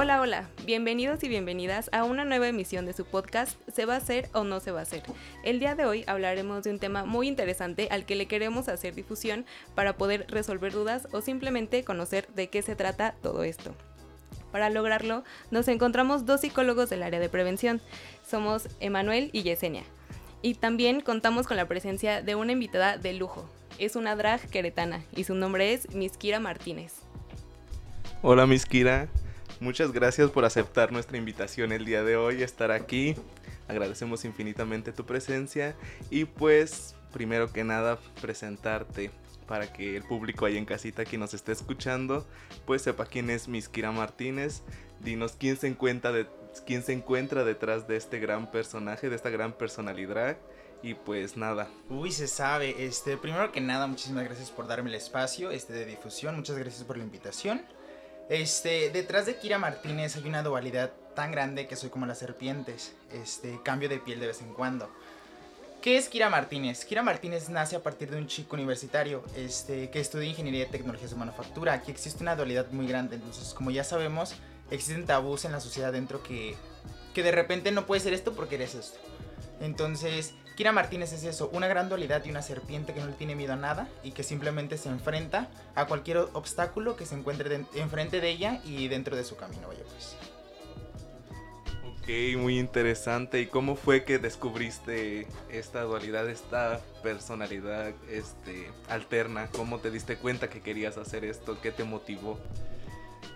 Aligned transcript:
Hola, 0.00 0.20
hola, 0.20 0.48
bienvenidos 0.64 1.24
y 1.24 1.28
bienvenidas 1.28 1.90
a 1.92 2.04
una 2.04 2.24
nueva 2.24 2.46
emisión 2.46 2.86
de 2.86 2.92
su 2.92 3.04
podcast 3.04 3.58
¿Se 3.68 3.84
va 3.84 3.94
a 3.94 3.96
hacer 3.96 4.28
o 4.32 4.44
no 4.44 4.60
se 4.60 4.70
va 4.70 4.78
a 4.78 4.82
hacer? 4.84 5.02
El 5.42 5.58
día 5.58 5.74
de 5.74 5.86
hoy 5.86 6.04
hablaremos 6.06 6.62
de 6.62 6.70
un 6.70 6.78
tema 6.78 7.04
muy 7.04 7.26
interesante 7.26 7.88
al 7.90 8.06
que 8.06 8.14
le 8.14 8.26
queremos 8.26 8.68
hacer 8.68 8.94
difusión 8.94 9.44
para 9.74 9.96
poder 9.96 10.26
resolver 10.28 10.72
dudas 10.72 11.08
o 11.10 11.20
simplemente 11.20 11.82
conocer 11.82 12.28
de 12.28 12.48
qué 12.48 12.62
se 12.62 12.76
trata 12.76 13.16
todo 13.24 13.42
esto. 13.42 13.74
Para 14.52 14.70
lograrlo, 14.70 15.24
nos 15.50 15.66
encontramos 15.66 16.24
dos 16.26 16.42
psicólogos 16.42 16.88
del 16.90 17.02
área 17.02 17.18
de 17.18 17.28
prevención. 17.28 17.80
Somos 18.24 18.68
Emanuel 18.78 19.30
y 19.32 19.42
Yesenia. 19.42 19.82
Y 20.42 20.54
también 20.54 21.00
contamos 21.00 21.48
con 21.48 21.56
la 21.56 21.66
presencia 21.66 22.22
de 22.22 22.36
una 22.36 22.52
invitada 22.52 22.98
de 22.98 23.14
lujo. 23.14 23.50
Es 23.80 23.96
una 23.96 24.14
drag 24.14 24.48
queretana 24.48 25.02
y 25.16 25.24
su 25.24 25.34
nombre 25.34 25.72
es 25.72 25.92
Miskira 25.92 26.38
Martínez. 26.38 26.94
Hola 28.22 28.46
Miskira, 28.46 29.08
Muchas 29.60 29.90
gracias 29.90 30.30
por 30.30 30.44
aceptar 30.44 30.92
nuestra 30.92 31.18
invitación 31.18 31.72
el 31.72 31.84
día 31.84 32.04
de 32.04 32.16
hoy, 32.16 32.42
estar 32.42 32.70
aquí. 32.70 33.16
Agradecemos 33.66 34.24
infinitamente 34.24 34.92
tu 34.92 35.04
presencia 35.04 35.74
y 36.10 36.26
pues 36.26 36.94
primero 37.12 37.52
que 37.52 37.64
nada 37.64 37.98
presentarte 38.20 39.10
para 39.48 39.72
que 39.72 39.96
el 39.96 40.04
público 40.04 40.46
ahí 40.46 40.56
en 40.56 40.64
casita 40.64 41.04
que 41.04 41.18
nos 41.18 41.34
esté 41.34 41.52
escuchando 41.52 42.24
pues 42.66 42.82
sepa 42.82 43.06
quién 43.06 43.30
es 43.30 43.48
Miskira 43.48 43.90
Martínez. 43.90 44.62
Dinos 45.00 45.34
quién 45.36 45.56
se 45.56 45.66
encuentra 45.66 46.12
de, 46.12 46.28
quién 46.64 46.84
se 46.84 46.92
encuentra 46.92 47.42
detrás 47.42 47.88
de 47.88 47.96
este 47.96 48.20
gran 48.20 48.52
personaje, 48.52 49.10
de 49.10 49.16
esta 49.16 49.30
gran 49.30 49.52
personalidad 49.52 50.36
y 50.82 50.94
pues 50.94 51.36
nada. 51.36 51.68
Uy, 51.88 52.12
se 52.12 52.28
sabe. 52.28 52.84
Este, 52.84 53.16
primero 53.16 53.50
que 53.50 53.60
nada, 53.60 53.88
muchísimas 53.88 54.24
gracias 54.24 54.52
por 54.52 54.68
darme 54.68 54.90
el 54.90 54.94
espacio 54.94 55.50
este 55.50 55.72
de 55.72 55.84
difusión. 55.84 56.36
Muchas 56.36 56.56
gracias 56.56 56.84
por 56.84 56.96
la 56.96 57.02
invitación. 57.02 57.62
Este, 58.28 58.90
detrás 58.90 59.24
de 59.26 59.36
Kira 59.36 59.58
Martínez 59.58 60.16
hay 60.16 60.28
una 60.28 60.42
dualidad 60.42 60.92
tan 61.14 61.32
grande 61.32 61.66
que 61.66 61.76
soy 61.76 61.88
como 61.88 62.06
las 62.06 62.18
serpientes. 62.18 62.94
Este, 63.12 63.60
cambio 63.62 63.88
de 63.88 63.98
piel 63.98 64.20
de 64.20 64.26
vez 64.26 64.42
en 64.42 64.52
cuando. 64.52 64.90
¿Qué 65.80 65.96
es 65.96 66.08
Kira 66.08 66.28
Martínez? 66.28 66.84
Kira 66.84 67.02
Martínez 67.02 67.48
nace 67.48 67.76
a 67.76 67.82
partir 67.82 68.10
de 68.10 68.18
un 68.18 68.26
chico 68.26 68.56
universitario 68.56 69.22
este, 69.36 69.90
que 69.90 70.00
estudia 70.00 70.28
ingeniería 70.28 70.64
y 70.64 70.66
tecnologías 70.66 71.10
de 71.10 71.16
manufactura. 71.16 71.72
Aquí 71.72 71.90
existe 71.90 72.22
una 72.22 72.36
dualidad 72.36 72.66
muy 72.72 72.86
grande. 72.86 73.16
Entonces, 73.16 73.54
como 73.54 73.70
ya 73.70 73.84
sabemos, 73.84 74.34
existen 74.70 75.06
tabús 75.06 75.44
en 75.44 75.52
la 75.52 75.60
sociedad 75.60 75.92
dentro 75.92 76.22
que, 76.22 76.56
que 77.14 77.22
de 77.22 77.30
repente 77.30 77.70
no 77.70 77.86
puede 77.86 78.00
ser 78.00 78.12
esto 78.12 78.34
porque 78.34 78.56
eres 78.56 78.74
esto. 78.74 78.98
Entonces, 79.60 80.34
Kira 80.56 80.72
Martínez 80.72 81.12
es 81.12 81.22
eso, 81.22 81.50
una 81.52 81.68
gran 81.68 81.88
dualidad 81.88 82.24
y 82.24 82.30
una 82.30 82.42
serpiente 82.42 82.92
que 82.92 83.00
no 83.00 83.06
le 83.06 83.12
tiene 83.12 83.36
miedo 83.36 83.52
a 83.52 83.56
nada 83.56 83.88
y 84.02 84.10
que 84.10 84.24
simplemente 84.24 84.76
se 84.76 84.88
enfrenta 84.88 85.48
a 85.74 85.86
cualquier 85.86 86.18
obstáculo 86.32 86.96
que 86.96 87.06
se 87.06 87.14
encuentre 87.14 87.64
enfrente 87.74 88.20
de 88.20 88.30
ella 88.30 88.60
y 88.64 88.88
dentro 88.88 89.16
de 89.16 89.22
su 89.22 89.36
camino, 89.36 89.68
vaya 89.68 89.84
pues. 89.84 90.16
Ok, 91.86 92.38
muy 92.38 92.58
interesante. 92.58 93.40
¿Y 93.40 93.46
cómo 93.46 93.76
fue 93.76 94.02
que 94.02 94.18
descubriste 94.18 95.28
esta 95.50 95.82
dualidad, 95.82 96.28
esta 96.28 96.80
personalidad 97.02 97.92
este, 98.10 98.70
alterna? 98.88 99.48
¿Cómo 99.52 99.78
te 99.78 99.90
diste 99.90 100.16
cuenta 100.16 100.48
que 100.48 100.60
querías 100.60 100.96
hacer 100.96 101.24
esto? 101.24 101.60
¿Qué 101.60 101.70
te 101.70 101.84
motivó? 101.84 102.38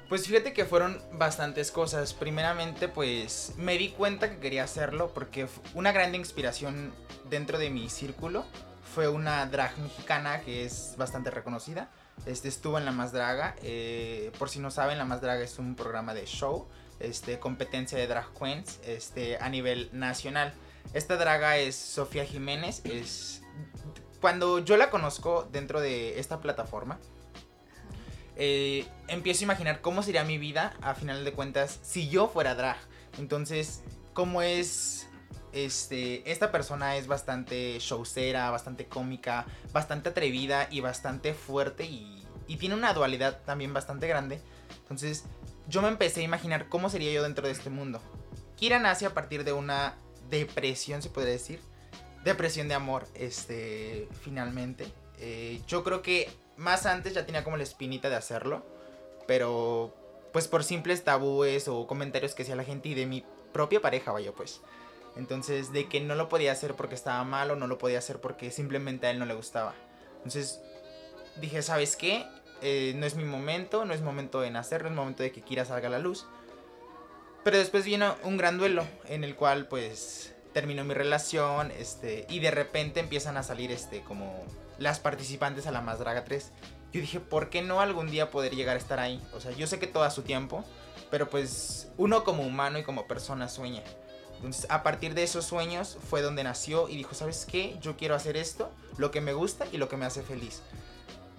Pues 0.09 0.27
fíjate 0.27 0.53
que 0.53 0.65
fueron 0.65 1.01
bastantes 1.13 1.71
cosas. 1.71 2.13
Primeramente, 2.13 2.89
pues 2.89 3.53
me 3.57 3.79
di 3.79 3.91
cuenta 3.91 4.31
que 4.31 4.39
quería 4.39 4.65
hacerlo 4.65 5.13
porque 5.15 5.47
una 5.75 5.93
gran 5.93 6.15
inspiración 6.15 6.93
dentro 7.31 7.59
de 7.59 7.71
mi 7.71 7.89
círculo 7.89 8.45
fue 8.95 9.09
una 9.09 9.47
drag 9.47 9.79
mexicana 9.79 10.43
que 10.43 10.65
es 10.65 10.95
bastante 10.99 11.31
reconocida. 11.31 11.91
Este 12.27 12.49
estuvo 12.49 12.79
en 12.79 12.85
La 12.85 12.93
Más 12.93 13.13
Draga. 13.13 13.57
Eh, 13.63 14.31
por 14.39 14.51
si 14.51 14.59
no 14.61 14.71
saben, 14.71 14.99
La 14.99 15.05
Más 15.05 15.23
Draga 15.23 15.43
es 15.43 15.59
un 15.59 15.75
programa 15.75 16.13
de 16.13 16.27
show, 16.27 16.69
este, 17.01 17.39
competencia 17.39 17.97
de 17.97 18.07
drag 18.07 18.33
queens 18.39 18.81
este, 18.85 19.39
a 19.39 19.49
nivel 19.49 19.89
nacional. 19.93 20.53
Esta 20.95 21.17
draga 21.17 21.57
es 21.57 21.75
Sofía 21.75 22.25
Jiménez. 22.27 22.83
Es 22.85 23.43
cuando 24.21 24.59
yo 24.59 24.77
la 24.77 24.91
conozco 24.91 25.49
dentro 25.51 25.81
de 25.81 26.21
esta 26.21 26.41
plataforma, 26.41 26.99
eh, 28.37 28.87
empiezo 29.09 29.41
a 29.41 29.45
imaginar 29.45 29.81
cómo 29.81 30.03
sería 30.03 30.25
mi 30.25 30.39
vida 30.39 30.75
a 30.81 30.95
final 30.95 31.25
de 31.25 31.33
cuentas 31.33 31.79
si 31.83 32.09
yo 32.09 32.29
fuera 32.29 32.55
drag. 32.55 32.77
Entonces, 33.19 33.83
cómo 34.15 34.43
es 34.43 35.09
este, 35.53 36.31
esta 36.31 36.51
persona 36.51 36.97
es 36.97 37.07
bastante 37.07 37.79
showcera, 37.79 38.51
bastante 38.51 38.87
cómica, 38.87 39.47
bastante 39.73 40.09
atrevida 40.09 40.67
y 40.71 40.81
bastante 40.81 41.35
fuerte 41.35 41.85
y, 41.85 42.19
tiene 42.59 42.75
una 42.75 42.93
dualidad 42.93 43.41
también 43.47 43.73
bastante 43.73 44.07
grande. 44.07 44.39
Entonces, 44.83 45.25
yo 45.69 45.81
me 45.81 45.89
empecé 45.89 46.21
a 46.21 46.25
imaginar 46.25 46.69
cómo 46.69 46.91
sería 46.91 47.11
yo 47.11 47.23
dentro 47.23 47.47
de 47.47 47.53
este 47.53 47.71
mundo. 47.71 47.99
Kira 48.57 48.79
nace 48.79 49.07
a 49.07 49.15
partir 49.15 49.43
de 49.43 49.55
una 49.55 49.97
depresión, 50.29 51.01
se 51.01 51.09
podría 51.09 51.33
decir. 51.33 51.61
Depresión 52.25 52.69
de 52.69 52.75
amor, 52.75 53.09
este, 53.15 54.07
finalmente. 54.21 54.87
Eh, 55.19 55.63
yo 55.67 55.83
creo 55.83 56.03
que 56.03 56.29
más 56.63 56.87
antes 56.87 57.15
ya 57.15 57.27
tenía 57.27 57.45
como 57.45 57.57
la 57.57 57.65
espinita 57.65 58.09
de 58.09 58.17
hacerlo, 58.17 58.65
pero 59.27 59.95
pues 60.33 60.49
por 60.49 60.65
simples 60.65 61.05
tabúes 61.05 61.69
o 61.69 61.87
comentarios 61.87 62.35
que 62.35 62.43
hacía 62.43 62.57
la 62.57 62.65
gente 62.65 62.89
y 62.89 62.95
de 62.95 63.07
mi 63.07 63.25
propia 63.53 63.81
pareja, 63.81 64.13
vaya 64.13 64.33
pues. 64.33 64.63
Entonces, 65.17 65.73
de 65.73 65.89
que 65.89 66.01
no 66.01 66.15
lo 66.15 66.29
podía 66.29 66.53
hacer 66.53 66.75
porque 66.75 66.95
estaba 66.95 67.23
mal 67.25 67.51
o 67.51 67.57
no 67.57 67.67
lo 67.67 67.77
podía 67.77 67.99
hacer 67.99 68.21
porque 68.21 68.51
simplemente 68.51 69.07
a 69.07 69.11
él 69.11 69.19
no 69.19 69.27
le 69.27 69.35
gustaba. 69.35 69.75
Entonces, 70.17 70.63
dije, 71.41 71.61
¿sabes 71.61 71.97
qué? 71.97 72.25
Eh, 72.63 72.95
no 72.97 73.05
es 73.05 73.17
mi 73.17 73.25
momento, 73.25 73.85
no 73.85 73.93
es 73.93 74.01
momento 74.01 74.41
de 74.41 74.51
nacer, 74.51 74.83
no 74.83 74.89
es 74.89 74.95
momento 74.95 75.23
de 75.23 75.33
que 75.33 75.43
Kira 75.43 75.65
salga 75.65 75.89
a 75.89 75.91
la 75.91 75.99
luz. 75.99 76.27
Pero 77.45 77.59
después 77.59 77.85
vino 77.85 78.17
un 78.23 78.37
gran 78.37 78.57
duelo 78.57 78.87
en 79.07 79.25
el 79.25 79.35
cual 79.35 79.67
pues 79.67 80.33
terminó 80.53 80.85
mi 80.85 80.95
relación, 80.95 81.71
este, 81.73 82.27
y 82.29 82.41
de 82.41 82.51
repente 82.51 83.01
empiezan 83.01 83.37
a 83.37 83.43
salir 83.43 83.71
este 83.71 84.03
como 84.03 84.45
las 84.79 85.01
participantes 85.01 85.67
a 85.67 85.73
la 85.73 85.81
Más 85.81 85.99
Draga 85.99 86.25
3. 86.25 86.51
Yo 86.93 87.01
dije, 87.01 87.21
¿por 87.21 87.49
qué 87.49 87.63
no 87.63 87.81
algún 87.81 88.11
día 88.11 88.31
poder 88.31 88.55
llegar 88.55 88.77
a 88.77 88.79
estar 88.79 88.99
ahí? 88.99 89.23
O 89.35 89.41
sea, 89.41 89.53
yo 89.53 89.67
sé 89.67 89.79
que 89.79 89.87
todo 89.87 90.03
a 90.05 90.11
su 90.11 90.23
tiempo, 90.23 90.65
pero 91.11 91.31
pues 91.31 91.89
uno 91.97 92.25
como 92.25 92.43
humano 92.43 92.79
y 92.79 92.83
como 92.83 93.07
persona 93.07 93.49
sueña. 93.49 93.83
Entonces, 94.37 94.67
a 94.71 94.83
partir 94.83 95.15
de 95.15 95.23
esos 95.23 95.45
sueños 95.45 95.97
fue 96.11 96.21
donde 96.21 96.43
nació 96.43 96.89
y 96.89 96.97
dijo, 96.97 97.15
¿sabes 97.15 97.47
qué? 97.47 97.79
Yo 97.81 97.97
quiero 97.97 98.15
hacer 98.15 98.37
esto, 98.37 98.71
lo 98.99 99.11
que 99.11 99.21
me 99.21 99.33
gusta 99.33 99.67
y 99.73 99.77
lo 99.77 99.89
que 99.89 99.97
me 99.97 100.05
hace 100.05 100.23
feliz. 100.23 100.63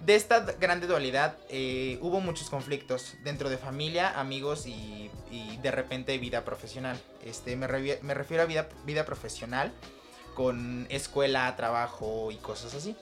De 0.04 0.14
esta 0.16 0.40
grande 0.40 0.86
dualidad 0.86 1.36
eh, 1.48 1.98
hubo 2.02 2.20
muchos 2.20 2.50
conflictos 2.50 3.14
dentro 3.24 3.48
de 3.48 3.56
familia, 3.56 4.20
amigos 4.20 4.66
y, 4.66 5.10
de 5.62 5.70
repente 5.70 6.18
vida 6.18 6.44
profesional. 6.44 7.00
Este, 7.24 7.56
me, 7.56 7.66
me 8.02 8.14
refiero 8.14 8.42
a 8.42 8.46
vida, 8.46 8.68
vida 8.84 9.06
profesional 9.06 9.72
con 10.34 10.86
escuela, 10.90 11.56
trabajo 11.56 12.30
y 12.30 12.36
cosas 12.36 12.74
así. 12.74 12.96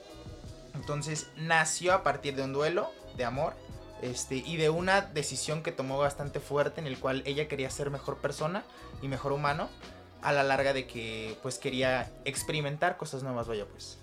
Entonces 0.75 1.27
nació 1.35 1.93
a 1.93 2.03
partir 2.03 2.35
de 2.35 2.43
un 2.43 2.53
duelo 2.53 2.89
de 3.17 3.25
amor 3.25 3.53
este, 4.01 4.35
y 4.35 4.55
de 4.55 4.69
una 4.69 5.01
decisión 5.01 5.61
que 5.61 5.73
tomó 5.73 5.97
bastante 5.97 6.39
fuerte 6.39 6.79
en 6.79 6.87
el 6.87 6.97
cual 6.99 7.21
ella 7.25 7.49
quería 7.49 7.69
ser 7.69 7.89
mejor 7.89 8.17
persona 8.17 8.63
y 9.01 9.09
mejor 9.09 9.33
humano 9.33 9.69
a 10.21 10.31
la 10.31 10.43
larga 10.43 10.71
de 10.71 10.87
que 10.87 11.37
pues 11.41 11.57
quería 11.57 12.11
experimentar 12.23 12.95
cosas 12.95 13.23
nuevas, 13.23 13.47
vaya 13.47 13.65
pues. 13.65 13.99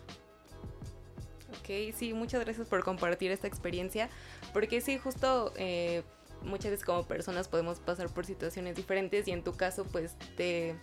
Sí, 1.97 2.13
muchas 2.15 2.45
gracias 2.45 2.67
por 2.67 2.83
compartir 2.83 3.31
esta 3.31 3.47
experiencia, 3.47 4.09
porque 4.53 4.81
sí, 4.81 4.99
justo 4.99 5.53
eh, 5.57 6.03
muchas 6.43 6.73
veces 6.73 6.85
como 6.85 7.05
personas 7.05 7.49
podemos 7.49 7.79
pasar 7.79 8.09
por 8.09 8.27
situaciones 8.27 8.75
diferentes 8.75 9.29
y 9.29 9.31
en 9.31 9.45
tu 9.45 9.53
caso 9.53 9.85
pues 9.85 10.17
te, 10.37 10.75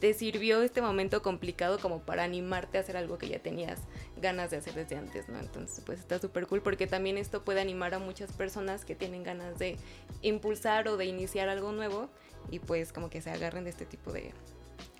te 0.00 0.14
sirvió 0.14 0.62
este 0.62 0.80
momento 0.80 1.22
complicado 1.22 1.78
como 1.80 2.02
para 2.02 2.24
animarte 2.24 2.78
a 2.78 2.82
hacer 2.82 2.96
algo 2.96 3.18
que 3.18 3.28
ya 3.28 3.40
tenías 3.40 3.80
ganas 4.20 4.50
de 4.50 4.58
hacer 4.58 4.74
desde 4.74 4.96
antes, 4.96 5.28
¿no? 5.28 5.40
Entonces 5.40 5.82
pues 5.84 5.98
está 5.98 6.18
súper 6.18 6.46
cool 6.46 6.62
porque 6.62 6.86
también 6.86 7.18
esto 7.18 7.44
puede 7.44 7.60
animar 7.60 7.94
a 7.94 7.98
muchas 7.98 8.32
personas 8.32 8.84
que 8.84 8.94
tienen 8.94 9.24
ganas 9.24 9.58
de 9.58 9.76
impulsar 10.22 10.88
o 10.88 10.96
de 10.96 11.06
iniciar 11.06 11.48
algo 11.48 11.72
nuevo 11.72 12.10
y 12.50 12.60
pues 12.60 12.92
como 12.92 13.10
que 13.10 13.22
se 13.22 13.30
agarren 13.30 13.64
de 13.64 13.70
este 13.70 13.86
tipo 13.86 14.12
de, 14.12 14.32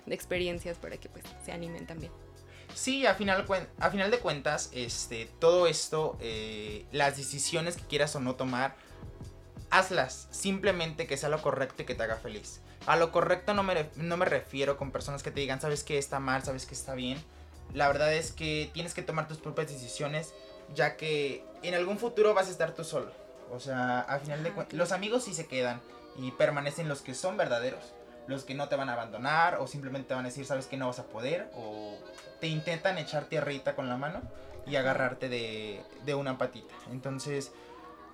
de 0.05 0.15
experiencias 0.15 0.77
para 0.77 0.97
que 0.97 1.07
pues 1.07 1.23
se 1.45 1.51
animen 1.53 1.85
también. 1.85 2.11
Sí, 2.79 3.05
a 3.05 3.13
final, 3.13 3.45
a 3.81 3.89
final 3.89 4.09
de 4.09 4.19
cuentas, 4.19 4.69
este, 4.71 5.29
todo 5.39 5.67
esto, 5.67 6.17
eh, 6.21 6.85
las 6.93 7.17
decisiones 7.17 7.75
que 7.75 7.83
quieras 7.83 8.15
o 8.15 8.21
no 8.21 8.35
tomar, 8.35 8.73
hazlas. 9.69 10.29
Simplemente 10.31 11.05
que 11.05 11.17
sea 11.17 11.27
lo 11.27 11.41
correcto 11.41 11.81
y 11.81 11.85
que 11.85 11.93
te 11.93 12.03
haga 12.03 12.15
feliz. 12.15 12.61
A 12.85 12.95
lo 12.95 13.11
correcto 13.11 13.53
no 13.53 13.63
me, 13.63 13.89
no 13.97 14.15
me 14.15 14.23
refiero 14.23 14.77
con 14.77 14.91
personas 14.91 15.23
que 15.23 15.29
te 15.29 15.41
digan, 15.41 15.59
sabes 15.59 15.83
que 15.83 15.97
está 15.97 16.21
mal, 16.21 16.41
sabes 16.43 16.65
que 16.65 16.73
está 16.73 16.93
bien. 16.93 17.21
La 17.73 17.89
verdad 17.89 18.13
es 18.13 18.31
que 18.31 18.71
tienes 18.73 18.93
que 18.93 19.01
tomar 19.01 19.27
tus 19.27 19.39
propias 19.39 19.69
decisiones, 19.69 20.33
ya 20.73 20.95
que 20.95 21.43
en 21.63 21.73
algún 21.73 21.97
futuro 21.97 22.33
vas 22.33 22.47
a 22.47 22.51
estar 22.51 22.73
tú 22.75 22.85
solo. 22.85 23.11
O 23.51 23.59
sea, 23.59 23.99
a 23.99 24.19
final 24.19 24.41
de 24.41 24.53
cuentas, 24.53 24.77
los 24.77 24.93
amigos 24.93 25.25
sí 25.25 25.33
se 25.33 25.47
quedan 25.47 25.81
y 26.15 26.31
permanecen 26.31 26.87
los 26.87 27.01
que 27.01 27.13
son 27.13 27.35
verdaderos. 27.35 27.93
Los 28.29 28.43
que 28.43 28.53
no 28.53 28.69
te 28.69 28.75
van 28.75 28.89
a 28.89 28.93
abandonar 28.93 29.57
o 29.59 29.65
simplemente 29.65 30.09
te 30.09 30.13
van 30.13 30.23
a 30.23 30.27
decir, 30.27 30.45
sabes 30.45 30.67
que 30.67 30.77
no 30.77 30.85
vas 30.87 30.99
a 30.99 31.05
poder 31.05 31.49
o 31.55 31.97
te 32.39 32.47
intentan 32.47 32.99
echar 32.99 33.25
tierrita 33.25 33.75
con 33.75 33.89
la 33.89 33.97
mano 33.97 34.21
y 34.67 34.75
agarrarte 34.75 35.29
de, 35.29 35.81
de 36.05 36.13
una 36.13 36.37
patita. 36.37 36.75
Entonces, 36.91 37.51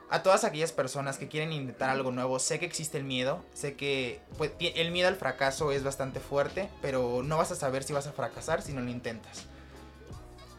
a 0.10 0.24
todas 0.24 0.46
aquellas 0.46 0.72
personas 0.72 1.18
que 1.18 1.28
quieren 1.28 1.52
intentar 1.52 1.90
algo 1.90 2.12
nuevo, 2.12 2.40
sé 2.40 2.60
que 2.60 2.66
existe 2.66 2.98
el 2.98 3.04
miedo, 3.04 3.44
sé 3.54 3.76
que 3.76 4.22
pues, 4.38 4.52
el 4.60 4.92
miedo 4.92 5.10
al 5.10 5.18
fracaso 5.18 5.74
es 5.74 5.84
bastante 5.84 6.22
fuerte, 6.22 6.70
pero 6.82 7.22
no 7.22 7.38
vas 7.38 7.52
a 7.52 7.56
saber 7.56 7.84
si 7.84 7.92
vas 7.92 8.08
a 8.08 8.14
fracasar 8.14 8.62
si 8.62 8.72
no 8.72 8.80
lo 8.82 8.90
intentas. 8.90 9.48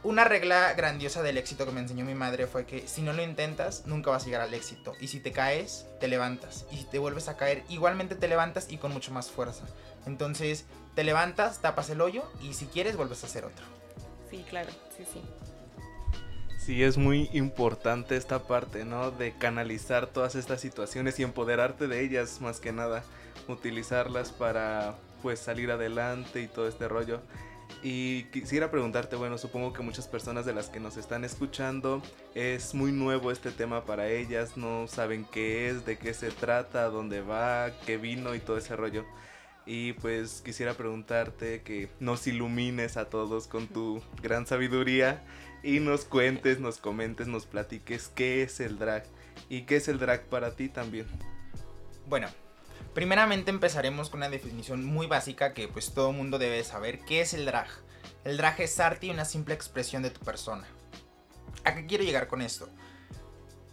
Una 0.06 0.22
regla 0.22 0.72
grandiosa 0.74 1.20
del 1.20 1.36
éxito 1.36 1.66
que 1.66 1.72
me 1.72 1.80
enseñó 1.80 2.04
mi 2.04 2.14
madre 2.14 2.46
fue 2.46 2.64
que 2.64 2.86
si 2.86 3.02
no 3.02 3.12
lo 3.12 3.24
intentas, 3.24 3.86
nunca 3.86 4.12
vas 4.12 4.22
a 4.22 4.26
llegar 4.26 4.42
al 4.42 4.54
éxito. 4.54 4.92
Y 5.00 5.08
si 5.08 5.18
te 5.18 5.32
caes, 5.32 5.84
te 5.98 6.06
levantas. 6.06 6.64
Y 6.70 6.76
si 6.76 6.84
te 6.84 7.00
vuelves 7.00 7.26
a 7.28 7.36
caer, 7.36 7.64
igualmente 7.68 8.14
te 8.14 8.28
levantas 8.28 8.70
y 8.70 8.78
con 8.78 8.92
mucho 8.92 9.10
más 9.10 9.32
fuerza. 9.32 9.64
Entonces, 10.06 10.64
te 10.94 11.02
levantas, 11.02 11.60
tapas 11.60 11.90
el 11.90 12.00
hoyo 12.00 12.22
y 12.40 12.54
si 12.54 12.66
quieres, 12.66 12.96
vuelves 12.96 13.24
a 13.24 13.26
hacer 13.26 13.46
otro. 13.46 13.64
Sí, 14.30 14.44
claro, 14.48 14.70
sí, 14.96 15.04
sí. 15.12 15.20
Sí, 16.64 16.84
es 16.84 16.98
muy 16.98 17.28
importante 17.32 18.16
esta 18.16 18.44
parte, 18.44 18.84
¿no? 18.84 19.10
De 19.10 19.36
canalizar 19.36 20.06
todas 20.06 20.36
estas 20.36 20.60
situaciones 20.60 21.18
y 21.18 21.24
empoderarte 21.24 21.88
de 21.88 22.04
ellas 22.04 22.40
más 22.40 22.60
que 22.60 22.70
nada. 22.70 23.02
Utilizarlas 23.48 24.30
para 24.30 24.94
pues 25.20 25.40
salir 25.40 25.72
adelante 25.72 26.42
y 26.42 26.46
todo 26.46 26.68
este 26.68 26.86
rollo. 26.86 27.22
Y 27.82 28.24
quisiera 28.24 28.70
preguntarte, 28.70 29.16
bueno, 29.16 29.38
supongo 29.38 29.72
que 29.72 29.82
muchas 29.82 30.08
personas 30.08 30.46
de 30.46 30.54
las 30.54 30.68
que 30.68 30.80
nos 30.80 30.96
están 30.96 31.24
escuchando 31.24 32.02
es 32.34 32.74
muy 32.74 32.90
nuevo 32.90 33.30
este 33.30 33.50
tema 33.50 33.84
para 33.84 34.08
ellas, 34.08 34.56
no 34.56 34.88
saben 34.88 35.24
qué 35.24 35.68
es, 35.68 35.84
de 35.84 35.98
qué 35.98 36.14
se 36.14 36.30
trata, 36.30 36.88
dónde 36.88 37.20
va, 37.20 37.70
qué 37.84 37.96
vino 37.96 38.34
y 38.34 38.40
todo 38.40 38.56
ese 38.58 38.74
rollo. 38.76 39.04
Y 39.66 39.94
pues 39.94 40.42
quisiera 40.44 40.74
preguntarte 40.74 41.62
que 41.62 41.88
nos 42.00 42.26
ilumines 42.26 42.96
a 42.96 43.08
todos 43.08 43.48
con 43.48 43.66
tu 43.66 44.00
gran 44.22 44.46
sabiduría 44.46 45.22
y 45.62 45.80
nos 45.80 46.04
cuentes, 46.04 46.60
nos 46.60 46.78
comentes, 46.78 47.26
nos 47.26 47.46
platiques 47.46 48.08
qué 48.14 48.42
es 48.42 48.60
el 48.60 48.78
drag 48.78 49.04
y 49.48 49.62
qué 49.62 49.76
es 49.76 49.88
el 49.88 49.98
drag 49.98 50.22
para 50.26 50.52
ti 50.52 50.68
también. 50.68 51.06
Bueno, 52.08 52.28
primeramente 52.96 53.50
empezaremos 53.50 54.08
con 54.08 54.20
una 54.20 54.30
definición 54.30 54.82
muy 54.82 55.06
básica 55.06 55.52
que 55.52 55.68
pues 55.68 55.92
todo 55.92 56.12
mundo 56.12 56.38
debe 56.38 56.64
saber. 56.64 57.00
¿Qué 57.00 57.20
es 57.20 57.34
el 57.34 57.44
drag? 57.44 57.68
El 58.24 58.38
drag 58.38 58.58
es 58.62 58.80
arte 58.80 59.08
y 59.08 59.10
una 59.10 59.26
simple 59.26 59.54
expresión 59.54 60.02
de 60.02 60.08
tu 60.08 60.20
persona. 60.20 60.66
¿A 61.64 61.74
qué 61.74 61.84
quiero 61.84 62.04
llegar 62.04 62.26
con 62.26 62.40
esto? 62.40 62.70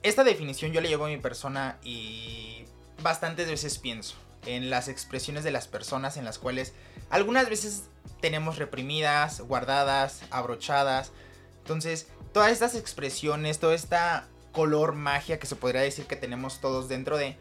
Esta 0.01 0.25
definición 0.25 0.73
yo 0.73 0.81
la 0.81 0.89
llevo 0.89 1.05
a 1.05 1.07
mi 1.07 1.19
persona 1.19 1.79
y 1.83 2.65
bastantes 3.01 3.47
veces 3.47 3.79
pienso 3.79 4.17
en 4.45 4.69
las 4.69 4.89
expresiones 4.89 5.45
de 5.45 5.51
las 5.51 5.69
personas 5.69 6.17
en 6.17 6.25
las 6.25 6.37
cuales 6.37 6.73
algunas 7.09 7.49
veces 7.49 7.83
tenemos 8.19 8.57
reprimidas, 8.57 9.39
guardadas, 9.39 10.21
abrochadas, 10.31 11.13
entonces, 11.59 12.07
todas 12.33 12.51
estas 12.51 12.75
expresiones, 12.75 13.57
toda 13.59 13.73
esta 13.73 14.27
color 14.51 14.95
magia 14.95 15.39
que 15.39 15.47
se 15.47 15.55
podría 15.55 15.79
decir 15.79 16.07
que 16.07 16.17
tenemos 16.17 16.59
todos 16.59 16.89
dentro 16.89 17.17
de, 17.17 17.37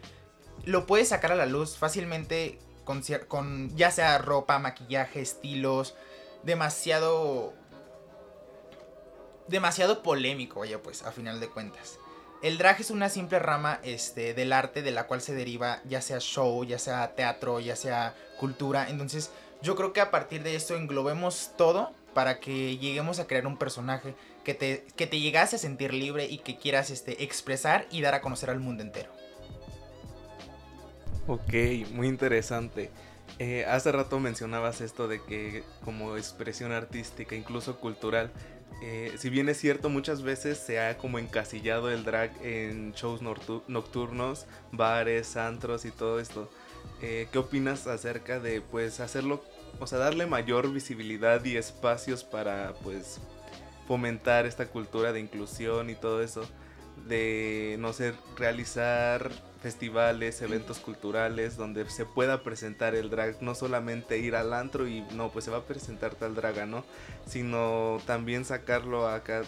lo 0.65 0.87
puedes 0.87 1.09
sacar 1.09 1.33
a 1.33 1.37
la 1.37 1.47
luz 1.47 1.77
fácilmente 1.77 2.59
con, 2.85 3.03
con 3.29 3.75
ya 3.77 3.91
sea 3.91 4.19
ropa, 4.19 4.59
maquillaje, 4.59 5.21
estilos, 5.21 5.95
demasiado 6.43 7.55
demasiado 9.49 10.03
polémico, 10.03 10.61
vaya 10.61 10.83
pues, 10.83 11.03
a 11.03 11.13
final 11.13 11.41
de 11.41 11.49
cuentas. 11.49 11.99
El 12.43 12.59
drag 12.59 12.81
es 12.81 12.91
una 12.91 13.09
simple 13.09 13.39
rama 13.39 13.79
este, 13.85 14.35
del 14.35 14.53
arte 14.53 14.83
de 14.83 14.91
la 14.91 15.07
cual 15.07 15.21
se 15.21 15.35
deriva 15.35 15.81
ya 15.85 16.01
sea 16.01 16.19
show, 16.19 16.65
ya 16.65 16.79
sea 16.79 17.15
teatro, 17.15 17.61
ya 17.61 17.77
sea 17.77 18.17
cultura. 18.39 18.89
Entonces 18.89 19.31
yo 19.63 19.77
creo 19.77 19.93
que 19.93 20.01
a 20.01 20.11
partir 20.11 20.43
de 20.43 20.57
esto 20.57 20.77
englobemos 20.77 21.53
todo 21.57 21.93
para 22.15 22.41
que 22.41 22.79
lleguemos 22.79 23.21
a 23.21 23.27
crear 23.29 23.47
un 23.47 23.57
personaje 23.57 24.15
que 24.45 24.55
te, 24.55 24.85
que 24.97 25.07
te 25.07 25.21
llegase 25.21 25.57
a 25.57 25.59
sentir 25.61 25.95
libre 25.95 26.27
y 26.27 26.39
que 26.39 26.59
quieras 26.59 26.91
este, 26.91 27.23
expresar 27.23 27.87
y 27.91 28.01
dar 28.01 28.15
a 28.15 28.21
conocer 28.21 28.51
al 28.51 28.59
mundo 28.59 28.83
entero. 28.83 29.13
Ok, 31.27 31.53
muy 31.93 32.09
interesante. 32.09 32.91
Eh, 33.39 33.65
hace 33.67 33.93
rato 33.93 34.21
mencionabas 34.21 34.81
esto 34.81 35.09
de 35.09 35.23
que 35.23 35.65
como 35.85 36.17
expresión 36.17 36.73
artística, 36.73 37.35
incluso 37.35 37.79
cultural, 37.79 38.31
eh, 38.83 39.15
si 39.17 39.31
bien 39.31 39.49
es 39.49 39.59
cierto, 39.59 39.89
muchas 39.89 40.23
veces 40.23 40.59
se 40.59 40.81
ha 40.81 40.99
como 40.99 41.19
encasillado 41.19 41.91
el 41.91 42.05
drag 42.05 42.33
en 42.43 42.93
shows 42.93 43.23
nocturnos, 43.23 44.47
bares, 44.73 45.37
antros 45.37 45.85
y 45.85 45.93
todo 45.93 46.19
esto. 46.19 46.51
Eh, 47.01 47.29
¿Qué 47.31 47.39
opinas 47.39 47.87
acerca 47.87 48.41
de 48.41 48.61
pues 48.61 48.99
hacerlo 49.01 49.43
o 49.81 49.87
sea, 49.87 49.99
darle 49.99 50.27
mayor 50.27 50.73
visibilidad 50.73 51.45
y 51.45 51.57
espacios 51.57 52.25
para, 52.25 52.75
pues, 52.83 53.21
fomentar 53.87 54.47
esta 54.47 54.67
cultura 54.67 55.13
de 55.13 55.21
inclusión 55.21 55.91
y 55.91 55.95
todo 55.95 56.23
eso, 56.23 56.43
de, 57.09 57.77
no 57.79 57.93
sé, 57.93 58.15
realizar 58.37 59.31
festivales, 59.63 60.43
eventos 60.43 60.79
culturales 60.79 61.57
donde 61.57 61.89
se 61.89 62.05
pueda 62.05 62.43
presentar 62.43 62.95
el 62.95 63.11
drag, 63.11 63.41
no 63.43 63.55
solamente 63.55 64.19
ir 64.19 64.35
al 64.35 64.53
antro 64.53 64.89
y 64.89 65.03
no, 65.13 65.31
pues 65.31 65.45
se 65.45 65.51
va 65.51 65.59
a 65.59 65.65
presentar 65.65 66.15
tal 66.17 66.35
draga, 66.35 66.67
¿no? 66.67 66.85
Sino 67.27 67.99
también 68.05 68.45
sacarlo 68.45 69.09
acá, 69.09 69.43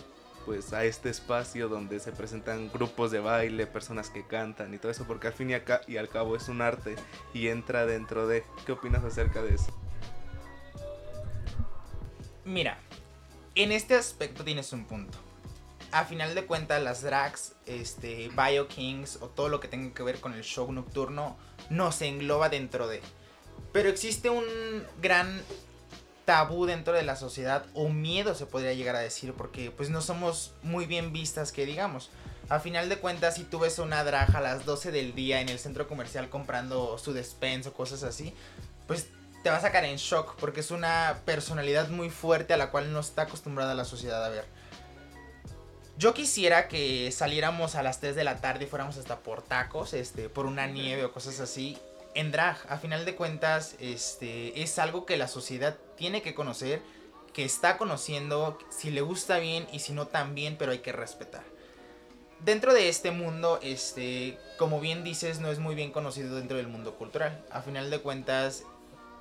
pues 0.47 0.73
a 0.73 0.85
este 0.85 1.11
espacio 1.11 1.69
donde 1.69 1.99
se 1.99 2.13
presentan 2.13 2.71
grupos 2.73 3.11
de 3.11 3.19
baile, 3.19 3.67
personas 3.67 4.09
que 4.09 4.25
cantan 4.27 4.73
y 4.73 4.79
todo 4.79 4.93
eso, 4.93 5.05
porque 5.07 5.27
al 5.27 5.33
fin 5.33 5.51
y, 5.51 5.55
acá, 5.55 5.81
y 5.89 5.97
al 5.97 6.09
cabo 6.09 6.37
es 6.37 6.49
un 6.49 6.63
arte 6.63 6.95
y 7.33 7.49
entra 7.49 7.85
dentro 7.85 8.29
de... 8.29 8.45
¿Qué 8.65 8.73
opinas 8.73 9.05
acerca 9.05 9.43
de 9.43 9.55
eso? 9.55 9.77
Mira, 12.45 12.79
en 13.55 13.73
este 13.73 13.97
aspecto 13.97 14.45
tienes 14.45 14.73
un 14.73 14.85
punto. 14.85 15.19
A 15.95 16.05
final 16.05 16.35
de 16.35 16.45
cuentas, 16.45 16.83
las 16.83 17.03
drags, 17.03 17.53
este, 17.67 18.29
Bio 18.31 18.67
Kings 18.67 19.19
o 19.21 19.29
todo 19.29 19.49
lo 19.49 19.61
que 19.61 19.69
tenga 19.69 19.95
que 19.95 20.03
ver 20.03 20.19
con 20.19 20.35
el 20.35 20.43
show 20.43 20.73
nocturno 20.73 21.37
no 21.71 21.93
se 21.93 22.09
engloba 22.09 22.49
dentro 22.49 22.89
de. 22.89 23.01
Pero 23.73 23.91
existe 23.91 24.29
un 24.29 24.45
gran 25.01 25.41
tabú 26.25 26.67
dentro 26.67 26.95
de 26.95 27.05
la 27.05 27.15
sociedad 27.15 27.65
o 27.75 27.91
miedo 27.91 28.35
se 28.35 28.45
podría 28.45 28.73
llegar 28.73 28.97
a 28.97 28.99
decir 28.99 29.35
porque 29.35 29.71
pues 29.71 29.89
no 29.89 30.03
somos 30.03 30.53
muy 30.65 30.87
bien 30.87 31.13
vistas 31.13 31.53
que 31.53 31.65
digamos. 31.65 32.11
A 32.49 32.59
final 32.59 32.89
de 32.89 32.99
cuentas 32.99 33.37
si 33.37 33.45
tú 33.45 33.61
ves 33.61 33.79
una 33.79 34.03
drag 34.03 34.35
a 34.35 34.41
las 34.41 34.65
12 34.65 34.91
del 34.91 35.15
día 35.15 35.41
en 35.41 35.49
el 35.49 35.61
centro 35.61 35.87
comercial 35.87 36.29
comprando 36.29 36.99
su 36.99 37.13
despensa 37.13 37.69
o 37.69 37.73
cosas 37.73 38.03
así, 38.03 38.35
pues 38.89 39.07
te 39.45 39.51
va 39.51 39.59
a 39.59 39.61
sacar 39.61 39.85
en 39.85 39.99
shock 39.99 40.35
porque 40.41 40.59
es 40.59 40.73
una 40.73 41.21
personalidad 41.25 41.89
muy 41.89 42.11
fuerte 42.11 42.53
a 42.53 42.57
la 42.57 42.73
cual 42.73 42.93
no 42.93 42.99
está 42.99 43.23
acostumbrada 43.23 43.77
la 43.77 43.85
sociedad 43.85 44.25
a 44.25 44.29
ver. 44.29 44.64
Yo 45.97 46.13
quisiera 46.13 46.67
que 46.67 47.13
saliéramos 47.13 47.77
a 47.77 47.83
las 47.85 48.01
3 48.01 48.17
de 48.17 48.25
la 48.25 48.41
tarde 48.41 48.65
y 48.65 48.67
fuéramos 48.67 48.97
hasta 48.97 49.21
por 49.21 49.43
tacos, 49.43 49.95
este, 49.95 50.29
por 50.29 50.47
una 50.47 50.67
nieve 50.67 51.05
o 51.05 51.13
cosas 51.13 51.39
así, 51.39 51.79
en 52.15 52.33
drag. 52.33 52.57
A 52.69 52.79
final 52.79 53.05
de 53.05 53.15
cuentas, 53.15 53.77
este, 53.79 54.61
es 54.61 54.79
algo 54.81 55.07
que 55.07 55.17
la 55.17 55.29
sociedad 55.29 55.77
tiene 55.97 56.21
que 56.21 56.35
conocer, 56.35 56.83
que 57.33 57.45
está 57.45 57.79
conociendo, 57.79 58.59
si 58.71 58.91
le 58.91 59.03
gusta 59.03 59.39
bien 59.39 59.69
y 59.73 59.79
si 59.79 59.93
no 59.93 60.09
también, 60.09 60.57
pero 60.59 60.73
hay 60.73 60.81
que 60.81 60.93
respetar. 60.93 61.45
Dentro 62.41 62.75
de 62.75 62.89
este 62.89 63.13
mundo, 63.13 63.61
este, 63.63 64.37
como 64.59 64.81
bien 64.81 65.05
dices, 65.05 65.39
no 65.39 65.51
es 65.53 65.61
muy 65.61 65.77
bien 65.77 65.93
conocido 65.93 66.37
dentro 66.37 66.57
del 66.57 66.67
mundo 66.67 66.97
cultural. 66.97 67.45
A 67.53 67.63
final 67.63 67.91
de 67.91 68.01
cuentas, 68.01 68.65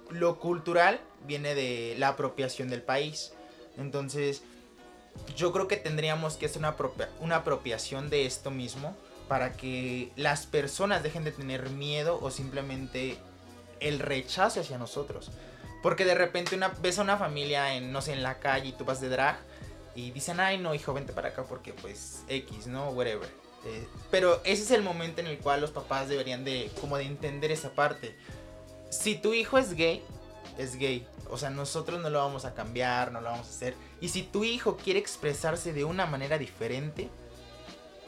lo 0.10 0.40
cultural 0.40 1.00
viene 1.26 1.54
de 1.54 1.96
la 2.00 2.10
apropiación 2.10 2.70
del 2.70 2.82
país. 2.82 3.32
Entonces, 3.78 4.44
yo 5.36 5.52
creo 5.52 5.68
que 5.68 5.78
tendríamos 5.78 6.36
que 6.36 6.46
hacer 6.46 6.60
una, 6.60 6.76
una 7.20 7.38
apropiación 7.38 8.10
de 8.10 8.26
esto 8.26 8.52
mismo 8.52 8.96
para 9.28 9.54
que 9.54 10.12
las 10.16 10.46
personas 10.46 11.04
dejen 11.04 11.24
de 11.24 11.32
tener 11.32 11.70
miedo 11.70 12.20
o 12.22 12.30
simplemente 12.32 13.18
el 13.80 14.00
rechazo 14.00 14.62
hacia 14.62 14.78
nosotros. 14.78 15.32
Porque 15.82 16.06
de 16.06 16.16
repente 16.16 16.56
una, 16.56 16.70
ves 16.82 17.00
a 17.00 17.02
una 17.02 17.18
familia 17.18 17.76
en, 17.76 17.92
no 17.92 18.02
sé, 18.02 18.14
en 18.14 18.24
la 18.24 18.40
calle 18.40 18.70
y 18.70 18.72
tú 18.74 18.86
vas 18.86 19.02
de 19.02 19.10
drag 19.10 19.38
y 19.96 20.12
dicen, 20.12 20.40
ay 20.40 20.58
no, 20.58 20.74
hijo, 20.74 20.94
vente 20.94 21.14
para 21.14 21.30
acá 21.30 21.44
porque 21.44 21.74
pues 21.74 22.24
X, 22.28 22.68
¿no? 22.68 22.90
Whatever. 22.90 23.30
Eh, 23.66 23.88
pero 24.12 24.42
ese 24.44 24.64
es 24.64 24.72
el 24.72 24.82
momento 24.82 25.22
en 25.22 25.28
el 25.28 25.38
cual 25.40 25.62
los 25.62 25.72
papás 25.72 26.10
deberían 26.10 26.44
de, 26.44 26.70
como 26.82 26.98
de 26.98 27.06
entender 27.06 27.52
esa 27.52 27.74
parte 27.74 28.16
si 28.94 29.16
tu 29.16 29.34
hijo 29.34 29.58
es 29.58 29.74
gay, 29.74 30.04
es 30.58 30.76
gay. 30.76 31.06
O 31.30 31.38
sea, 31.38 31.50
nosotros 31.50 32.02
no 32.02 32.10
lo 32.10 32.20
vamos 32.20 32.46
a 32.46 32.54
cambiar, 32.54 33.12
no 33.12 33.22
lo 33.22 33.30
vamos 33.30 33.48
a 33.48 33.50
hacer. 33.50 33.76
Y 34.02 34.10
si 34.10 34.24
tu 34.24 34.44
hijo 34.44 34.78
quiere 34.78 35.00
expresarse 35.00 35.74
de 35.74 35.84
una 35.84 36.06
manera 36.06 36.38
diferente, 36.38 37.10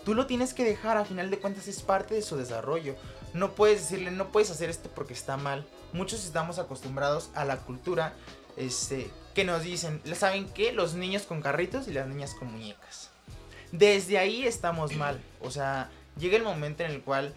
tú 0.03 0.13
lo 0.13 0.27
tienes 0.27 0.53
que 0.53 0.63
dejar, 0.63 0.97
a 0.97 1.05
final 1.05 1.29
de 1.29 1.39
cuentas 1.39 1.67
es 1.67 1.81
parte 1.81 2.13
de 2.13 2.21
su 2.21 2.37
desarrollo. 2.37 2.95
No 3.33 3.55
puedes 3.55 3.81
decirle, 3.81 4.11
no 4.11 4.31
puedes 4.31 4.51
hacer 4.51 4.69
esto 4.69 4.89
porque 4.93 5.13
está 5.13 5.37
mal. 5.37 5.65
Muchos 5.93 6.25
estamos 6.25 6.59
acostumbrados 6.59 7.29
a 7.35 7.45
la 7.45 7.57
cultura 7.57 8.13
este, 8.57 9.09
que 9.33 9.43
nos 9.43 9.63
dicen, 9.63 10.01
¿saben 10.15 10.47
qué? 10.49 10.71
Los 10.71 10.93
niños 10.93 11.23
con 11.23 11.41
carritos 11.41 11.87
y 11.87 11.93
las 11.93 12.07
niñas 12.07 12.33
con 12.33 12.51
muñecas. 12.51 13.09
Desde 13.71 14.17
ahí 14.17 14.45
estamos 14.45 14.95
mal. 14.95 15.19
O 15.41 15.51
sea, 15.51 15.89
llega 16.17 16.37
el 16.37 16.43
momento 16.43 16.83
en 16.83 16.91
el 16.91 17.01
cual, 17.01 17.33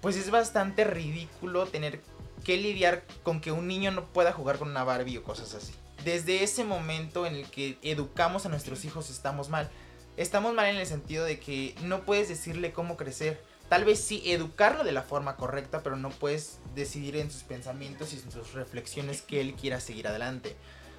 pues 0.00 0.16
es 0.16 0.30
bastante 0.30 0.84
ridículo 0.84 1.66
tener 1.66 2.00
que 2.42 2.56
lidiar 2.56 3.04
con 3.22 3.40
que 3.40 3.52
un 3.52 3.66
niño 3.66 3.90
no 3.90 4.06
pueda 4.06 4.32
jugar 4.32 4.58
con 4.58 4.70
una 4.70 4.84
Barbie 4.84 5.18
o 5.18 5.22
cosas 5.22 5.54
así. 5.54 5.72
Desde 6.04 6.42
ese 6.42 6.64
momento 6.64 7.26
en 7.26 7.36
el 7.36 7.46
que 7.50 7.78
educamos 7.82 8.44
a 8.44 8.48
nuestros 8.48 8.84
hijos 8.84 9.10
estamos 9.10 9.48
mal. 9.48 9.70
Estamos 10.16 10.52
mal 10.54 10.66
en 10.66 10.76
el 10.76 10.86
sentido 10.86 11.24
de 11.24 11.38
que 11.38 11.74
no 11.82 12.02
puedes 12.02 12.28
decirle 12.28 12.72
cómo 12.72 12.96
crecer. 12.96 13.42
Tal 13.68 13.84
vez 13.84 14.02
sí 14.02 14.22
educarlo 14.26 14.84
de 14.84 14.92
la 14.92 15.02
forma 15.02 15.36
correcta, 15.36 15.82
pero 15.82 15.96
no 15.96 16.10
puedes 16.10 16.58
decidir 16.74 17.16
en 17.16 17.30
sus 17.30 17.44
pensamientos 17.44 18.12
y 18.12 18.16
en 18.16 18.30
sus 18.30 18.52
reflexiones 18.52 19.22
que 19.22 19.40
él 19.40 19.54
quiera 19.54 19.80
seguir 19.80 20.08
adelante. 20.08 20.56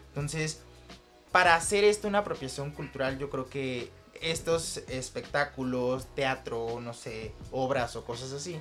Entonces, 0.10 0.62
para 1.32 1.56
hacer 1.56 1.84
esto 1.84 2.08
una 2.08 2.20
apropiación 2.20 2.72
cultural, 2.72 3.20
yo 3.20 3.30
creo 3.30 3.50
que 3.50 3.92
estos 4.22 4.78
espectáculos, 4.88 6.08
teatro, 6.16 6.80
no 6.82 6.94
sé, 6.94 7.34
obras 7.52 7.96
o 7.96 8.06
cosas 8.06 8.32
así, 8.32 8.60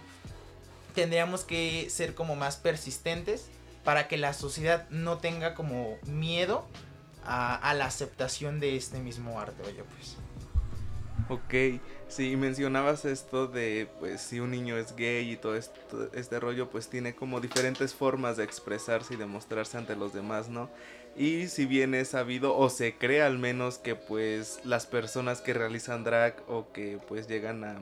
tendríamos 0.95 1.45
que 1.45 1.89
ser 1.91 2.15
como 2.15 2.37
más 2.37 2.57
persistentes 2.57 3.47
para 3.85 4.09
que 4.09 4.17
la 4.17 4.33
sociedad 4.33 4.89
no 4.91 5.19
tenga 5.19 5.55
como 5.55 5.99
miedo 6.07 6.67
a, 7.25 7.75
la 7.75 7.87
aceptación 7.87 8.61
de 8.61 8.77
este 8.77 8.99
mismo 8.99 9.41
arte, 9.41 9.63
oye 9.63 9.85
pues. 9.97 10.17
Ok, 11.29 11.81
sí, 12.09 12.37
mencionabas 12.37 13.05
esto 13.05 13.47
de, 13.47 13.89
pues, 14.01 14.21
si 14.21 14.41
un 14.41 14.51
niño 14.51 14.77
es 14.77 14.95
gay 14.97 15.31
y 15.31 15.37
todo 15.37 15.55
este 15.57 16.41
rollo, 16.41 16.69
pues 16.69 16.89
tiene 16.89 17.15
como 17.15 17.41
diferentes 17.41 17.95
formas 17.95 18.37
de 18.37 18.45
expresarse 18.45 19.15
y 19.15 19.17
de 19.17 19.27
mostrarse 19.27 19.79
ante 19.79 19.95
los 19.95 20.13
demás, 20.13 20.49
¿no? 20.49 20.69
Y 21.17 21.49
si 21.49 21.67
bien 21.67 21.95
es 21.95 22.09
sabido, 22.09 22.57
o 22.57 22.71
se 22.71 22.97
cree 22.97 23.23
al 23.23 23.39
menos, 23.39 23.79
que 23.79 23.95
pues 23.95 24.61
las 24.65 24.87
personas 24.87 25.41
que 25.41 25.55
realizan 25.55 26.05
drag 26.05 26.43
o 26.49 26.73
que 26.73 26.99
pues 27.07 27.29
llegan 27.29 27.65
a 27.65 27.79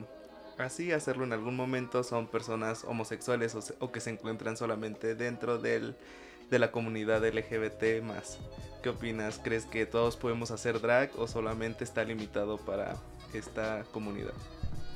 así 0.61 0.91
hacerlo 0.91 1.23
en 1.23 1.33
algún 1.33 1.55
momento 1.55 2.03
son 2.03 2.27
personas 2.27 2.83
homosexuales 2.85 3.55
o, 3.79 3.91
que 3.91 3.99
se 3.99 4.11
encuentran 4.11 4.57
solamente 4.57 5.15
dentro 5.15 5.57
del, 5.57 5.95
de 6.49 6.59
la 6.59 6.71
comunidad 6.71 7.25
LGBT 7.25 8.01
más. 8.03 8.39
¿Qué 8.81 8.89
opinas? 8.89 9.39
¿Crees 9.43 9.65
que 9.65 9.85
todos 9.85 10.17
podemos 10.17 10.51
hacer 10.51 10.81
drag 10.81 11.11
o 11.17 11.27
solamente 11.27 11.83
está 11.83 12.03
limitado 12.03 12.57
para 12.57 12.95
esta 13.33 13.83
comunidad? 13.91 14.33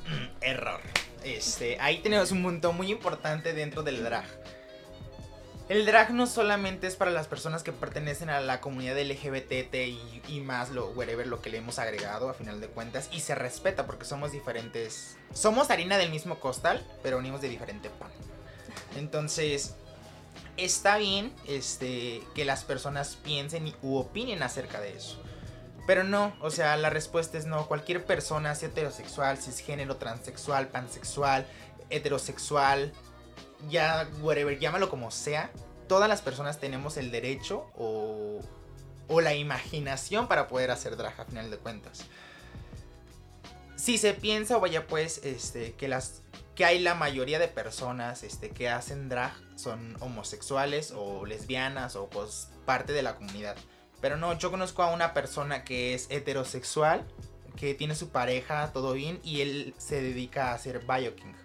Error. 0.42 0.82
Este, 1.24 1.80
ahí 1.80 2.00
tenemos 2.00 2.32
un 2.32 2.44
punto 2.44 2.74
muy 2.74 2.92
importante 2.92 3.54
dentro 3.54 3.84
del 3.84 4.04
drag. 4.04 4.26
El 5.68 5.88
drag 5.88 6.12
no 6.12 6.28
solamente 6.28 6.86
es 6.86 6.96
para 6.96 7.10
las 7.10 7.28
personas 7.28 7.64
que 7.64 7.72
pertenecen 7.72 8.30
a 8.30 8.40
la 8.40 8.62
comunidad 8.62 9.00
LGBT 9.02 9.74
y, 9.74 10.22
y, 10.28 10.40
más, 10.42 10.70
lo, 10.70 10.94
lo 10.94 11.42
que 11.42 11.50
le 11.50 11.58
hemos 11.58 11.80
agregado 11.80 12.30
a 12.30 12.36
final 12.36 12.62
de 12.62 12.68
cuentas. 12.68 13.10
Y 13.12 13.22
se 13.22 13.34
respeta 13.34 13.88
porque 13.88 14.06
somos 14.06 14.32
diferentes. 14.32 15.18
Somos 15.34 15.72
harina 15.72 15.98
del 15.98 16.12
mismo 16.12 16.40
costal, 16.40 16.86
pero 17.02 17.18
unimos 17.18 17.42
de 17.42 17.50
diferente 17.50 17.90
pan. 17.90 18.12
Entonces, 18.96 19.74
está 20.56 20.98
bien 20.98 21.34
este, 21.48 22.22
que 22.36 22.46
las 22.46 22.64
personas 22.64 23.18
piensen 23.24 23.74
u 23.82 23.98
opinen 23.98 24.44
acerca 24.44 24.80
de 24.80 24.96
eso. 24.96 25.20
Pero 25.88 26.04
no, 26.04 26.36
o 26.42 26.52
sea, 26.52 26.78
la 26.78 26.92
respuesta 26.92 27.40
es 27.40 27.48
no. 27.48 27.68
Cualquier 27.68 28.06
persona, 28.06 28.54
sea 28.54 28.70
heterosexual, 28.70 29.40
cisgénero, 29.40 29.98
transexual, 29.98 30.68
pansexual, 30.68 31.48
heterosexual, 31.90 32.92
ya, 33.70 34.10
whatever, 34.22 34.58
llámalo 34.60 34.90
como 34.90 35.12
sea, 35.12 35.52
todas 35.88 36.10
las 36.10 36.22
personas 36.22 36.60
tenemos 36.60 36.98
el 36.98 37.12
derecho 37.12 37.68
o, 37.76 38.40
o 39.08 39.22
la 39.22 39.34
imaginación 39.34 40.28
para 40.28 40.48
poder 40.48 40.72
hacer 40.72 40.98
drag 40.98 41.20
a 41.20 41.26
final 41.26 41.52
de 41.52 41.58
cuentas. 41.58 42.06
Si 43.76 43.98
se 43.98 44.14
piensa 44.14 44.58
vaya 44.58 44.88
pues 44.88 45.22
este, 45.24 45.74
que 45.74 45.88
las 45.88 46.22
que 46.56 46.64
hay 46.64 46.80
la 46.80 46.96
mayoría 46.96 47.38
de 47.38 47.50
personas 47.50 48.24
este, 48.24 48.50
que 48.50 48.70
hacen 48.70 49.10
drag 49.10 49.34
son 49.56 49.98
homosexuales 50.00 50.94
o 50.96 51.26
lesbianas 51.26 51.98
o 51.98 52.10
pues 52.10 52.50
parte 52.66 52.94
de 52.94 53.04
la 53.04 53.18
comunidad. 53.18 53.58
Pero 54.00 54.16
no, 54.16 54.38
yo 54.38 54.52
conozco 54.52 54.82
a 54.82 54.94
una 54.94 55.14
persona 55.14 55.66
que 55.66 55.94
es 55.94 56.08
heterosexual, 56.10 57.06
que 57.58 57.74
tiene 57.74 57.94
su 57.94 58.10
pareja, 58.10 58.72
todo 58.72 58.94
bien, 58.94 59.20
y 59.24 59.42
él 59.42 59.76
se 59.78 60.02
dedica 60.02 60.52
a 60.52 60.54
hacer 60.54 60.80
bioking 60.80 61.36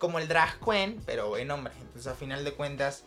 como 0.00 0.18
el 0.18 0.26
drag 0.26 0.58
queen, 0.58 1.00
pero 1.06 1.36
en 1.36 1.48
hombre. 1.52 1.72
Entonces, 1.80 2.08
a 2.08 2.14
final 2.16 2.42
de 2.42 2.54
cuentas, 2.54 3.04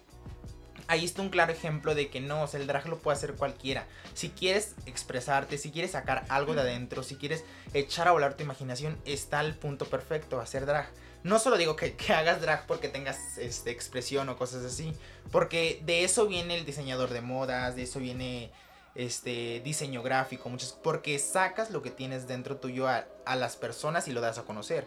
ahí 0.88 1.04
está 1.04 1.22
un 1.22 1.30
claro 1.30 1.52
ejemplo 1.52 1.96
de 1.96 2.10
que 2.10 2.22
no, 2.22 2.44
o 2.44 2.48
sea, 2.48 2.62
el 2.62 2.68
drag 2.68 2.88
lo 2.88 3.00
puede 3.00 3.18
hacer 3.18 3.34
cualquiera. 3.34 3.86
Si 4.14 4.30
quieres 4.30 4.76
expresarte, 4.86 5.58
si 5.58 5.72
quieres 5.72 5.92
sacar 5.92 6.24
algo 6.30 6.54
de 6.54 6.62
adentro, 6.62 7.04
si 7.04 7.16
quieres 7.16 7.44
echar 7.74 8.08
a 8.08 8.12
volar 8.12 8.36
tu 8.36 8.44
imaginación, 8.44 8.98
está 9.04 9.42
el 9.42 9.56
punto 9.56 9.86
perfecto, 9.86 10.40
hacer 10.40 10.66
drag. 10.66 10.88
No 11.24 11.40
solo 11.40 11.58
digo 11.58 11.76
que, 11.76 11.96
hagas 12.14 12.40
drag 12.40 12.68
porque 12.68 12.88
tengas 12.88 13.38
este, 13.38 13.72
expresión 13.72 14.30
o 14.30 14.38
cosas 14.38 14.64
así, 14.64 14.94
porque 15.32 15.82
de 15.84 16.04
eso 16.04 16.28
viene 16.28 16.58
el 16.58 16.66
diseñador 16.66 17.10
de 17.10 17.22
modas, 17.22 17.76
de 17.76 17.84
eso 17.84 18.00
viene 18.00 18.52
este 18.94 19.62
diseño 19.62 20.04
gráfico, 20.04 20.48
muchas, 20.50 20.74
porque 20.74 21.18
sacas 21.18 21.72
lo 21.72 21.82
que 21.82 21.90
tienes 21.90 22.28
dentro 22.28 22.58
tuyo 22.58 22.88
a, 22.88 23.06
a 23.26 23.36
las 23.36 23.56
personas 23.56 24.08
y 24.08 24.12
lo 24.12 24.22
das 24.22 24.38
a 24.38 24.44
conocer. 24.44 24.86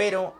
Pero 0.00 0.34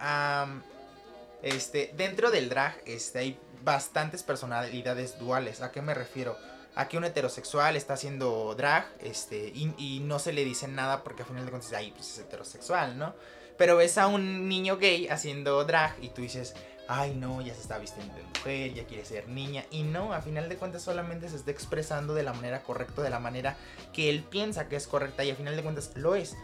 este, 1.43 1.93
dentro 1.95 2.31
del 2.31 2.49
drag 2.49 2.81
este, 2.87 3.19
hay 3.19 3.39
bastantes 3.63 4.23
personalidades 4.23 5.19
duales. 5.19 5.61
¿A 5.61 5.71
qué 5.71 5.83
me 5.83 5.93
refiero? 5.93 6.35
A 6.77 6.89
que 6.89 6.97
un 6.97 7.05
heterosexual 7.05 7.77
está 7.77 7.93
haciendo 7.93 8.55
drag 8.55 8.87
este, 9.01 9.53
y, 9.55 10.01
no 10.03 10.19
se 10.19 10.33
le 10.33 10.47
dice 10.47 10.67
nada 10.67 11.05
porque 11.05 11.25
al 11.25 11.29
final 11.29 11.45
de 11.45 11.51
cuentas 11.51 11.75
ahí 11.75 11.91
pues, 11.91 12.11
es 12.11 12.21
heterosexual, 12.21 12.97
¿no? 12.97 13.15
Pero 13.59 13.77
ves 13.77 13.99
a 13.99 14.07
un 14.07 14.49
niño 14.49 14.79
gay 14.79 15.09
haciendo 15.09 15.63
drag 15.67 15.95
y 16.01 16.09
tú 16.09 16.23
dices, 16.23 16.55
ay 16.89 17.13
no, 17.15 17.43
ya 17.43 17.55
se 17.55 17.61
está 17.61 17.77
vistiendo 17.77 18.15
de 18.15 18.23
mujer, 18.23 18.73
ya 18.73 18.87
quiere 18.87 19.05
ser 19.05 19.29
niña. 19.29 19.67
Y 19.71 19.83
no, 19.83 20.15
a 20.15 20.23
final 20.23 20.49
de 20.49 20.57
cuentas 20.57 20.81
solamente 20.81 21.29
se 21.29 21.37
está 21.37 21.51
expresando 21.51 22.15
de 22.15 22.23
la 22.23 22.33
manera 22.33 22.63
correcta, 22.63 23.03
de 23.03 23.11
la 23.11 23.21
manera 23.21 23.59
que 23.93 24.09
él 24.09 24.23
piensa 24.23 24.71
que 24.71 24.77
es 24.77 24.87
correcta 24.87 25.23
y 25.23 25.31
a 25.31 25.37
final 25.37 25.55
de 25.55 25.63
cuentas 25.63 25.91
lo 25.97 26.15
es. 26.15 26.35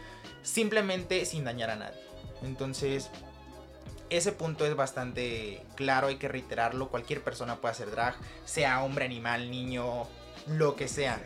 Simplemente 0.43 1.25
sin 1.25 1.45
dañar 1.45 1.71
a 1.71 1.77
nadie. 1.77 2.06
Entonces, 2.43 3.09
ese 4.09 4.31
punto 4.31 4.65
es 4.65 4.75
bastante 4.75 5.63
claro, 5.75 6.07
hay 6.07 6.17
que 6.17 6.27
reiterarlo. 6.27 6.89
Cualquier 6.89 7.23
persona 7.23 7.57
puede 7.57 7.73
hacer 7.73 7.91
drag, 7.91 8.15
sea 8.45 8.83
hombre, 8.83 9.05
animal, 9.05 9.49
niño, 9.49 10.07
lo 10.47 10.75
que 10.75 10.87
sea. 10.87 11.21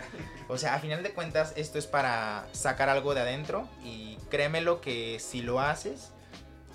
O 0.47 0.57
sea, 0.57 0.75
a 0.75 0.79
final 0.79 1.03
de 1.03 1.13
cuentas, 1.13 1.53
esto 1.55 1.77
es 1.77 1.87
para 1.87 2.47
sacar 2.51 2.89
algo 2.89 3.13
de 3.13 3.21
adentro. 3.21 3.67
Y 3.83 4.17
créemelo 4.29 4.81
que 4.81 5.19
si 5.19 5.41
lo 5.41 5.59
haces, 5.59 6.11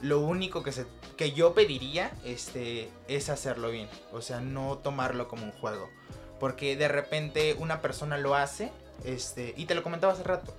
lo 0.00 0.20
único 0.20 0.62
que, 0.62 0.72
se, 0.72 0.86
que 1.16 1.32
yo 1.32 1.54
pediría 1.54 2.12
este, 2.24 2.88
es 3.08 3.28
hacerlo 3.28 3.70
bien. 3.70 3.88
O 4.12 4.22
sea, 4.22 4.40
no 4.40 4.78
tomarlo 4.78 5.28
como 5.28 5.44
un 5.44 5.52
juego. 5.52 5.90
Porque 6.38 6.76
de 6.76 6.88
repente 6.88 7.54
una 7.58 7.80
persona 7.80 8.18
lo 8.18 8.34
hace, 8.34 8.70
este, 9.04 9.54
y 9.56 9.64
te 9.64 9.74
lo 9.74 9.82
comentaba 9.82 10.12
hace 10.12 10.22
rato 10.22 10.54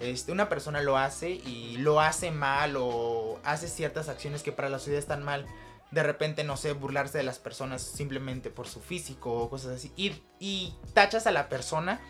este, 0.00 0.32
una 0.32 0.48
persona 0.48 0.82
lo 0.82 0.96
hace 0.98 1.30
y 1.30 1.76
lo 1.78 2.00
hace 2.00 2.30
mal 2.30 2.76
o 2.76 3.40
hace 3.44 3.68
ciertas 3.68 4.08
acciones 4.08 4.42
que 4.42 4.52
para 4.52 4.68
la 4.68 4.78
sociedad 4.78 4.98
están 4.98 5.22
mal. 5.22 5.46
De 5.90 6.02
repente, 6.02 6.42
no 6.42 6.56
sé, 6.56 6.72
burlarse 6.72 7.18
de 7.18 7.24
las 7.24 7.38
personas 7.38 7.82
simplemente 7.82 8.50
por 8.50 8.66
su 8.66 8.80
físico 8.80 9.32
o 9.32 9.50
cosas 9.50 9.76
así. 9.76 9.92
Y, 9.96 10.74
tachas 10.94 11.26
a 11.26 11.30
la 11.30 11.48
persona 11.48 12.00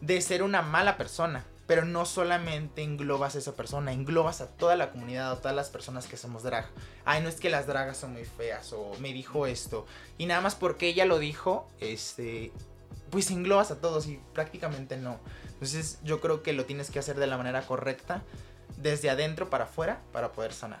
de 0.00 0.20
ser 0.20 0.42
una 0.42 0.62
mala 0.62 0.96
persona. 0.96 1.44
Pero 1.66 1.84
no 1.84 2.06
solamente 2.06 2.82
englobas 2.82 3.34
a 3.34 3.38
esa 3.38 3.54
persona, 3.54 3.92
englobas 3.92 4.40
a 4.40 4.46
toda 4.46 4.74
la 4.74 4.90
comunidad, 4.90 5.30
a 5.30 5.36
todas 5.36 5.54
las 5.54 5.68
personas 5.68 6.06
que 6.06 6.16
somos 6.16 6.42
drag. 6.42 6.66
Ay, 7.04 7.20
no 7.20 7.28
es 7.28 7.34
que 7.34 7.50
las 7.50 7.66
dragas 7.66 7.98
son 7.98 8.14
muy 8.14 8.24
feas 8.24 8.72
o 8.72 8.92
me 9.00 9.12
dijo 9.12 9.46
esto. 9.46 9.84
Y 10.16 10.24
nada 10.24 10.40
más 10.40 10.54
porque 10.54 10.88
ella 10.88 11.04
lo 11.04 11.18
dijo, 11.18 11.68
este, 11.80 12.52
pues 13.10 13.30
englobas 13.30 13.70
a 13.70 13.80
todos 13.80 14.06
y 14.06 14.18
prácticamente 14.32 14.96
no. 14.96 15.20
Entonces 15.58 15.98
yo 16.04 16.20
creo 16.20 16.42
que 16.44 16.52
lo 16.52 16.64
tienes 16.66 16.90
que 16.90 17.00
hacer 17.00 17.16
de 17.16 17.26
la 17.26 17.36
manera 17.36 17.62
correcta, 17.62 18.22
desde 18.76 19.10
adentro 19.10 19.50
para 19.50 19.64
afuera, 19.64 20.00
para 20.12 20.30
poder 20.30 20.52
sanar. 20.52 20.80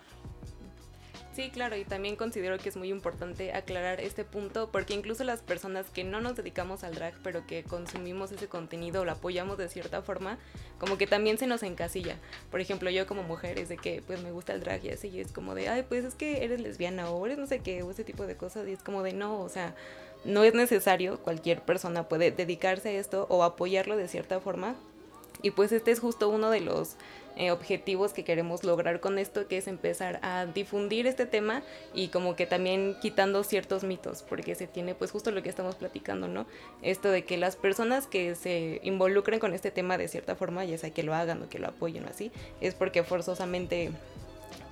Sí, 1.38 1.50
claro, 1.50 1.76
y 1.76 1.84
también 1.84 2.16
considero 2.16 2.58
que 2.58 2.68
es 2.68 2.76
muy 2.76 2.90
importante 2.90 3.52
aclarar 3.52 4.00
este 4.00 4.24
punto 4.24 4.70
porque 4.72 4.94
incluso 4.94 5.22
las 5.22 5.40
personas 5.40 5.86
que 5.88 6.02
no 6.02 6.20
nos 6.20 6.34
dedicamos 6.34 6.82
al 6.82 6.96
drag, 6.96 7.14
pero 7.22 7.46
que 7.46 7.62
consumimos 7.62 8.32
ese 8.32 8.48
contenido 8.48 9.02
o 9.02 9.04
lo 9.04 9.12
apoyamos 9.12 9.56
de 9.56 9.68
cierta 9.68 10.02
forma, 10.02 10.38
como 10.80 10.98
que 10.98 11.06
también 11.06 11.38
se 11.38 11.46
nos 11.46 11.62
encasilla. 11.62 12.16
Por 12.50 12.60
ejemplo, 12.60 12.90
yo 12.90 13.06
como 13.06 13.22
mujer 13.22 13.56
es 13.60 13.68
de 13.68 13.76
que 13.76 14.02
pues 14.04 14.20
me 14.20 14.32
gusta 14.32 14.52
el 14.52 14.62
drag 14.62 14.84
y 14.84 14.90
así, 14.90 15.10
y 15.10 15.20
es 15.20 15.30
como 15.30 15.54
de, 15.54 15.68
ay, 15.68 15.84
pues 15.88 16.04
es 16.04 16.16
que 16.16 16.42
eres 16.42 16.60
lesbiana 16.60 17.08
o 17.08 17.24
eres 17.24 17.38
no 17.38 17.46
sé 17.46 17.60
qué, 17.60 17.84
o 17.84 17.90
ese 17.92 18.02
tipo 18.02 18.26
de 18.26 18.36
cosas, 18.36 18.66
y 18.66 18.72
es 18.72 18.82
como 18.82 19.04
de 19.04 19.12
no, 19.12 19.40
o 19.40 19.48
sea, 19.48 19.76
no 20.24 20.44
es 20.44 20.54
necesario, 20.54 21.18
cualquier 21.22 21.62
persona 21.62 22.08
puede 22.08 22.30
dedicarse 22.30 22.90
a 22.90 22.92
esto 22.92 23.26
o 23.28 23.44
apoyarlo 23.44 23.96
de 23.96 24.08
cierta 24.08 24.40
forma. 24.40 24.76
Y 25.40 25.52
pues 25.52 25.70
este 25.70 25.92
es 25.92 26.00
justo 26.00 26.28
uno 26.28 26.50
de 26.50 26.60
los 26.60 26.96
eh, 27.36 27.52
objetivos 27.52 28.12
que 28.12 28.24
queremos 28.24 28.64
lograr 28.64 28.98
con 28.98 29.16
esto, 29.16 29.46
que 29.46 29.58
es 29.58 29.68
empezar 29.68 30.18
a 30.22 30.46
difundir 30.46 31.06
este 31.06 31.24
tema 31.24 31.62
y 31.94 32.08
como 32.08 32.34
que 32.34 32.46
también 32.46 32.96
quitando 33.00 33.44
ciertos 33.44 33.84
mitos, 33.84 34.24
porque 34.24 34.56
se 34.56 34.66
tiene 34.66 34.96
pues 34.96 35.12
justo 35.12 35.30
lo 35.30 35.40
que 35.40 35.48
estamos 35.48 35.76
platicando, 35.76 36.26
¿no? 36.26 36.46
Esto 36.82 37.12
de 37.12 37.24
que 37.24 37.36
las 37.36 37.54
personas 37.54 38.08
que 38.08 38.34
se 38.34 38.80
involucren 38.82 39.38
con 39.38 39.54
este 39.54 39.70
tema 39.70 39.96
de 39.96 40.08
cierta 40.08 40.34
forma, 40.34 40.64
ya 40.64 40.78
sea 40.78 40.90
que 40.90 41.04
lo 41.04 41.14
hagan 41.14 41.40
o 41.44 41.48
que 41.48 41.60
lo 41.60 41.68
apoyen 41.68 42.06
o 42.06 42.08
así, 42.08 42.32
es 42.60 42.74
porque 42.74 43.04
forzosamente 43.04 43.92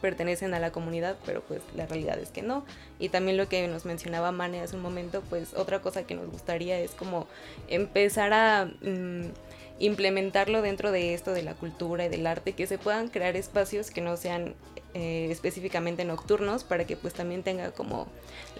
pertenecen 0.06 0.54
a 0.54 0.60
la 0.60 0.70
comunidad, 0.70 1.16
pero 1.26 1.40
pues 1.40 1.62
la 1.74 1.84
realidad 1.84 2.16
es 2.20 2.30
que 2.30 2.40
no. 2.40 2.64
Y 3.00 3.08
también 3.08 3.36
lo 3.36 3.48
que 3.48 3.66
nos 3.66 3.84
mencionaba 3.84 4.30
Mane 4.30 4.60
hace 4.60 4.76
un 4.76 4.82
momento, 4.82 5.20
pues 5.28 5.52
otra 5.54 5.80
cosa 5.80 6.04
que 6.04 6.14
nos 6.14 6.30
gustaría 6.30 6.78
es 6.78 6.92
como 6.92 7.26
empezar 7.66 8.32
a 8.32 8.66
mm, 8.66 9.32
implementarlo 9.80 10.62
dentro 10.62 10.92
de 10.92 11.12
esto 11.12 11.32
de 11.32 11.42
la 11.42 11.54
cultura 11.54 12.04
y 12.04 12.08
del 12.08 12.24
arte, 12.24 12.52
que 12.52 12.68
se 12.68 12.78
puedan 12.78 13.08
crear 13.08 13.34
espacios 13.34 13.90
que 13.90 14.00
no 14.00 14.16
sean 14.16 14.54
eh, 14.94 15.26
específicamente 15.32 16.04
nocturnos 16.04 16.62
para 16.62 16.86
que 16.86 16.96
pues 16.96 17.12
también 17.12 17.42
tenga 17.42 17.72
como 17.72 18.06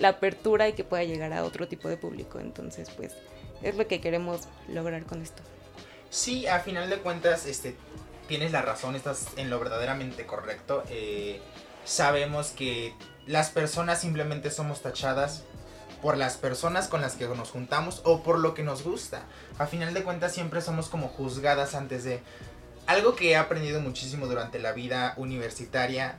la 0.01 0.09
apertura 0.09 0.69
y 0.69 0.73
que 0.73 0.83
pueda 0.83 1.05
llegar 1.05 1.33
a 1.33 1.45
otro 1.45 1.69
tipo 1.69 1.89
de 1.89 1.97
público. 1.97 2.41
Entonces 2.41 2.91
pues 2.91 3.13
es 3.63 3.77
lo 3.77 3.87
que 3.87 4.01
queremos 4.01 4.49
lograr 4.67 5.05
con 5.05 5.23
esto. 5.23 5.45
Sí, 6.11 6.49
a 6.49 6.59
final 6.59 6.91
de 6.91 6.99
cuentas, 6.99 7.47
este, 7.47 7.77
tienes 8.29 8.53
la 8.53 8.63
razón, 8.63 8.97
estás 8.97 9.27
en 9.37 9.51
lo 9.51 9.59
verdaderamente 9.59 10.27
correcto. 10.27 10.85
Eh, 10.89 11.41
sabemos 11.85 12.49
que 12.49 12.95
las 13.27 13.51
personas 13.51 14.01
simplemente 14.01 14.51
somos 14.51 14.83
tachadas 14.83 15.45
por 16.03 16.17
las 16.17 16.37
personas 16.37 16.89
con 16.89 17.01
las 17.01 17.15
que 17.15 17.27
nos 17.27 17.51
juntamos 17.51 18.03
o 18.05 18.23
por 18.23 18.39
lo 18.39 18.55
que 18.55 18.63
nos 18.63 18.83
gusta. 18.83 19.23
A 19.59 19.67
final 19.67 19.95
de 19.95 20.03
cuentas 20.03 20.33
siempre 20.33 20.61
somos 20.61 20.89
como 20.89 21.09
juzgadas 21.09 21.75
antes 21.75 22.05
de... 22.05 22.23
Algo 22.87 23.17
que 23.17 23.31
he 23.31 23.37
aprendido 23.37 23.81
muchísimo 23.81 24.27
durante 24.27 24.61
la 24.61 24.73
vida 24.73 25.15
universitaria 25.17 26.19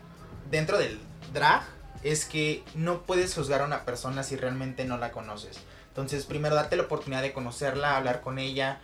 dentro 0.51 0.77
del 0.77 0.99
drag 1.33 1.63
es 2.03 2.25
que 2.25 2.63
no 2.75 3.03
puedes 3.03 3.33
juzgar 3.33 3.61
a 3.61 3.65
una 3.65 3.85
persona 3.85 4.23
si 4.23 4.35
realmente 4.35 4.83
no 4.83 4.97
la 4.97 5.11
conoces. 5.11 5.59
Entonces 5.89 6.25
primero 6.25 6.55
date 6.55 6.75
la 6.75 6.83
oportunidad 6.83 7.21
de 7.21 7.33
conocerla, 7.33 7.95
hablar 7.95 8.21
con 8.21 8.37
ella, 8.39 8.79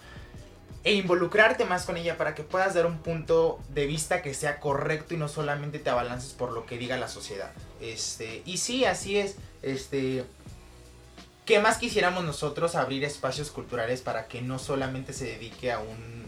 e 0.84 0.94
involucrarte 0.94 1.66
más 1.66 1.86
con 1.86 1.96
ella 1.98 2.18
para 2.18 2.36
que 2.36 2.44
puedas 2.44 2.74
dar 2.74 2.86
un 2.86 3.00
punto 3.00 3.60
de 3.70 3.86
vista 3.86 4.22
que 4.22 4.34
sea 4.34 4.60
correcto 4.60 5.14
y 5.14 5.18
no 5.18 5.30
solamente 5.30 5.80
te 5.80 5.90
abalances 5.90 6.34
por 6.34 6.52
lo 6.52 6.66
que 6.66 6.78
diga 6.78 6.98
la 6.98 7.08
sociedad. 7.08 7.52
Este, 7.80 8.42
y 8.46 8.58
sí, 8.58 8.84
así 8.84 9.18
es. 9.18 9.38
Este, 9.62 10.26
¿qué 11.46 11.60
más 11.60 11.78
quisiéramos 11.78 12.26
nosotros 12.26 12.76
abrir 12.76 13.04
espacios 13.06 13.50
culturales 13.50 14.02
para 14.02 14.28
que 14.28 14.42
no 14.42 14.60
solamente 14.60 15.14
se 15.14 15.26
dedique 15.26 15.72
a 15.72 15.80
un 15.80 16.24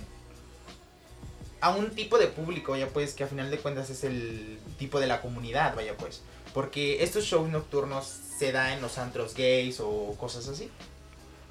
a 1.61 1.75
un 1.75 1.89
tipo 1.89 2.19
de 2.19 2.27
público, 2.27 2.73
vaya 2.73 2.89
pues, 2.89 3.13
que 3.13 3.23
a 3.23 3.27
final 3.27 3.49
de 3.49 3.57
cuentas 3.57 3.89
es 3.89 4.03
el 4.03 4.59
tipo 4.77 4.99
de 4.99 5.07
la 5.07 5.21
comunidad, 5.21 5.75
vaya 5.75 5.97
pues, 5.97 6.21
porque 6.53 7.03
estos 7.03 7.23
shows 7.23 7.49
nocturnos 7.49 8.05
se 8.05 8.51
da 8.51 8.73
en 8.73 8.81
los 8.81 8.99
antros 8.99 9.33
gays 9.33 9.79
o 9.79 10.15
cosas 10.19 10.47
así. 10.47 10.69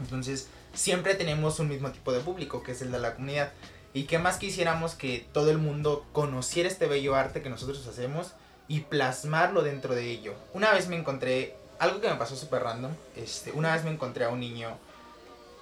Entonces, 0.00 0.48
siempre 0.74 1.14
tenemos 1.14 1.58
un 1.58 1.68
mismo 1.68 1.90
tipo 1.90 2.12
de 2.12 2.20
público, 2.20 2.62
que 2.62 2.72
es 2.72 2.82
el 2.82 2.92
de 2.92 2.98
la 2.98 3.14
comunidad. 3.14 3.52
Y 3.92 4.04
qué 4.04 4.18
más 4.18 4.38
quisiéramos 4.38 4.94
que 4.94 5.26
todo 5.32 5.50
el 5.50 5.58
mundo 5.58 6.04
conociera 6.12 6.68
este 6.68 6.86
bello 6.86 7.14
arte 7.14 7.42
que 7.42 7.50
nosotros 7.50 7.86
hacemos 7.86 8.32
y 8.66 8.80
plasmarlo 8.80 9.62
dentro 9.62 9.94
de 9.94 10.10
ello. 10.10 10.34
Una 10.52 10.72
vez 10.72 10.88
me 10.88 10.96
encontré, 10.96 11.56
algo 11.78 12.00
que 12.00 12.08
me 12.08 12.16
pasó 12.16 12.34
súper 12.34 12.62
random, 12.62 12.92
este, 13.14 13.52
una 13.52 13.72
vez 13.72 13.84
me 13.84 13.90
encontré 13.90 14.24
a 14.24 14.30
un 14.30 14.40
niño, 14.40 14.76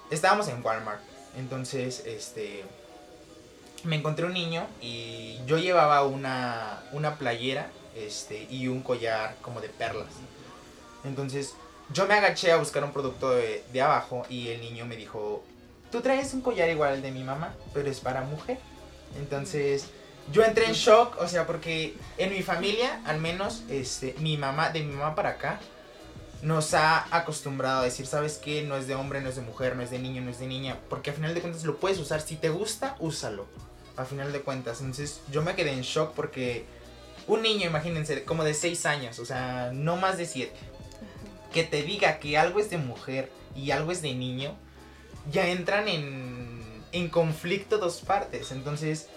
estábamos 0.09 0.47
en 0.47 0.63
Walmart, 0.65 1.01
entonces, 1.37 2.03
este, 2.05 2.63
me 3.83 3.97
encontré 3.97 4.25
un 4.25 4.33
niño 4.33 4.65
y 4.81 5.39
yo 5.45 5.57
llevaba 5.57 6.03
una, 6.03 6.83
una 6.91 7.17
playera, 7.17 7.69
este, 7.95 8.47
y 8.49 8.67
un 8.67 8.81
collar 8.81 9.35
como 9.41 9.61
de 9.61 9.69
perlas. 9.69 10.13
Entonces, 11.03 11.55
yo 11.91 12.07
me 12.07 12.13
agaché 12.13 12.51
a 12.51 12.57
buscar 12.57 12.83
un 12.83 12.91
producto 12.91 13.31
de, 13.31 13.81
abajo 13.81 14.25
y 14.29 14.49
el 14.49 14.61
niño 14.61 14.85
me 14.85 14.95
dijo, 14.95 15.43
tú 15.91 16.01
traes 16.01 16.33
un 16.33 16.41
collar 16.41 16.69
igual 16.69 16.93
al 16.93 17.01
de 17.01 17.11
mi 17.11 17.23
mamá, 17.23 17.53
pero 17.73 17.89
es 17.89 17.99
para 17.99 18.21
mujer. 18.21 18.57
Entonces 19.17 19.87
yo 20.31 20.43
entré 20.43 20.65
en 20.65 20.73
shock, 20.73 21.17
o 21.19 21.27
sea, 21.27 21.45
porque 21.45 21.95
en 22.17 22.31
mi 22.31 22.41
familia, 22.41 23.01
al 23.05 23.19
menos, 23.19 23.63
este, 23.69 24.15
mi 24.19 24.37
mamá, 24.37 24.69
de 24.69 24.81
mi 24.81 24.93
mamá 24.93 25.15
para 25.15 25.29
acá, 25.29 25.59
nos 26.41 26.73
ha 26.73 27.05
acostumbrado 27.15 27.81
a 27.81 27.83
decir, 27.83 28.05
¿sabes 28.05 28.37
qué? 28.37 28.63
No 28.63 28.75
es 28.75 28.87
de 28.87 28.95
hombre, 28.95 29.21
no 29.21 29.29
es 29.29 29.35
de 29.35 29.41
mujer, 29.41 29.75
no 29.75 29.81
es 29.81 29.91
de 29.91 29.99
niño, 29.99 30.21
no 30.21 30.29
es 30.29 30.39
de 30.39 30.47
niña, 30.47 30.77
porque 30.89 31.11
a 31.11 31.13
final 31.13 31.33
de 31.33 31.41
cuentas 31.41 31.63
lo 31.63 31.77
puedes 31.77 31.99
usar, 31.99 32.21
si 32.21 32.35
te 32.35 32.49
gusta, 32.49 32.95
úsalo, 32.99 33.45
a 33.95 34.05
final 34.05 34.31
de 34.31 34.41
cuentas. 34.41 34.81
Entonces 34.81 35.21
yo 35.31 35.41
me 35.41 35.55
quedé 35.55 35.71
en 35.71 35.81
shock 35.81 36.13
porque 36.13 36.65
un 37.27 37.41
niño, 37.41 37.67
imagínense, 37.67 38.23
como 38.23 38.43
de 38.43 38.53
6 38.53 38.85
años, 38.85 39.19
o 39.19 39.25
sea, 39.25 39.71
no 39.73 39.95
más 39.95 40.17
de 40.17 40.25
7 40.25 40.53
que 41.53 41.63
te 41.63 41.83
diga 41.83 42.19
que 42.19 42.37
algo 42.37 42.59
es 42.59 42.69
de 42.69 42.77
mujer 42.77 43.31
y 43.55 43.71
algo 43.71 43.91
es 43.91 44.01
de 44.01 44.13
niño, 44.13 44.55
ya 45.31 45.47
entran 45.47 45.87
en, 45.87 46.61
en 46.91 47.09
conflicto 47.09 47.77
dos 47.77 48.01
partes. 48.01 48.51
Entonces, 48.51 49.07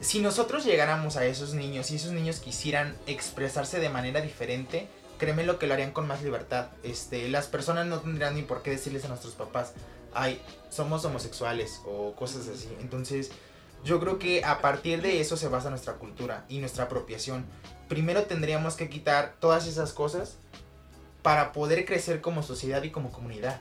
si 0.00 0.20
nosotros 0.20 0.64
llegáramos 0.64 1.16
a 1.16 1.24
esos 1.24 1.54
niños 1.54 1.90
y 1.90 1.96
esos 1.96 2.12
niños 2.12 2.40
quisieran 2.40 2.96
expresarse 3.06 3.80
de 3.80 3.88
manera 3.88 4.20
diferente, 4.20 4.88
créeme 5.18 5.44
lo 5.44 5.58
que 5.58 5.66
lo 5.66 5.74
harían 5.74 5.92
con 5.92 6.06
más 6.06 6.22
libertad. 6.22 6.68
Este, 6.82 7.28
las 7.28 7.46
personas 7.46 7.86
no 7.86 8.00
tendrían 8.00 8.34
ni 8.34 8.42
por 8.42 8.62
qué 8.62 8.70
decirles 8.70 9.04
a 9.04 9.08
nuestros 9.08 9.34
papás, 9.34 9.74
ay, 10.14 10.40
somos 10.70 11.04
homosexuales 11.04 11.80
o 11.86 12.14
cosas 12.14 12.48
así. 12.48 12.68
Entonces, 12.80 13.30
yo 13.84 14.00
creo 14.00 14.18
que 14.18 14.44
a 14.44 14.60
partir 14.60 15.02
de 15.02 15.20
eso 15.20 15.36
se 15.36 15.48
basa 15.48 15.70
nuestra 15.70 15.94
cultura 15.94 16.44
y 16.48 16.58
nuestra 16.58 16.84
apropiación. 16.84 17.44
Primero 17.88 18.24
tendríamos 18.24 18.74
que 18.74 18.88
quitar 18.88 19.34
todas 19.40 19.66
esas 19.66 19.92
cosas 19.92 20.36
para 21.22 21.52
poder 21.52 21.84
crecer 21.84 22.20
como 22.20 22.42
sociedad 22.42 22.82
y 22.82 22.90
como 22.90 23.12
comunidad. 23.12 23.60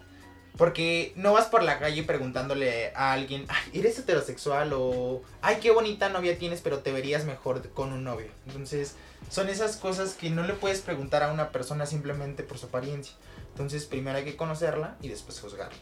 Porque 0.57 1.13
no 1.15 1.31
vas 1.31 1.45
por 1.45 1.63
la 1.63 1.79
calle 1.79 2.03
preguntándole 2.03 2.91
a 2.93 3.13
alguien, 3.13 3.45
ay, 3.47 3.79
¿eres 3.79 3.97
heterosexual? 3.97 4.73
O, 4.73 5.21
ay, 5.41 5.57
qué 5.61 5.71
bonita 5.71 6.09
novia 6.09 6.37
tienes, 6.37 6.59
pero 6.61 6.79
te 6.79 6.91
verías 6.91 7.23
mejor 7.23 7.69
con 7.69 7.93
un 7.93 8.03
novio. 8.03 8.27
Entonces, 8.45 8.95
son 9.29 9.47
esas 9.47 9.77
cosas 9.77 10.15
que 10.15 10.29
no 10.29 10.43
le 10.43 10.53
puedes 10.53 10.81
preguntar 10.81 11.23
a 11.23 11.31
una 11.31 11.51
persona 11.51 11.85
simplemente 11.85 12.43
por 12.43 12.57
su 12.57 12.65
apariencia. 12.65 13.15
Entonces, 13.51 13.85
primero 13.85 14.17
hay 14.17 14.25
que 14.25 14.35
conocerla 14.35 14.97
y 15.01 15.07
después 15.07 15.39
juzgarla. 15.39 15.79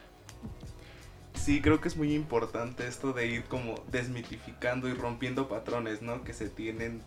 Sí, 1.34 1.62
creo 1.62 1.80
que 1.80 1.88
es 1.88 1.96
muy 1.96 2.13
importante 2.13 2.88
esto 2.88 3.13
de 3.13 3.28
ir 3.28 3.46
como 3.46 3.76
desmitificando 3.90 4.90
y 4.90 4.94
rompiendo 4.94 5.48
patrones, 5.48 6.02
¿no? 6.02 6.24
Que 6.24 6.34
se 6.34 6.50
tienen 6.50 7.02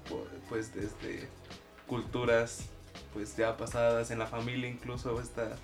pues 0.48 0.74
desde 0.74 1.28
culturas 1.86 2.64
pues 3.12 3.36
ya 3.36 3.56
pasadas 3.56 4.10
en 4.10 4.18
la 4.18 4.26
familia 4.26 4.68
incluso 4.68 5.20
estas 5.20 5.58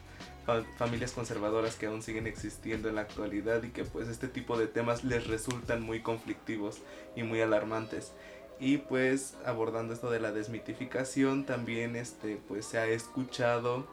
familias 0.79 1.11
conservadoras 1.13 1.75
que 1.75 1.87
aún 1.87 2.03
siguen 2.03 2.27
existiendo 2.27 2.89
en 2.89 2.95
la 2.95 3.01
actualidad 3.01 3.63
y 3.65 3.71
que 3.71 3.85
pues 3.85 4.09
este 4.09 4.29
tipo 4.29 4.57
de 4.57 4.69
temas 4.69 5.03
les 5.03 5.27
resultan 5.27 5.83
muy 5.83 6.03
conflictivos 6.03 6.79
y 7.17 7.25
muy 7.25 7.41
alarmantes 7.41 8.13
y 8.61 8.79
pues 8.79 9.35
abordando 9.45 9.93
esto 9.93 10.11
de 10.11 10.21
la 10.21 10.33
desmitificación 10.33 11.45
también 11.45 11.97
este 11.97 12.39
pues 12.49 12.65
se 12.67 12.79
ha 12.79 12.87
escuchado 12.87 13.87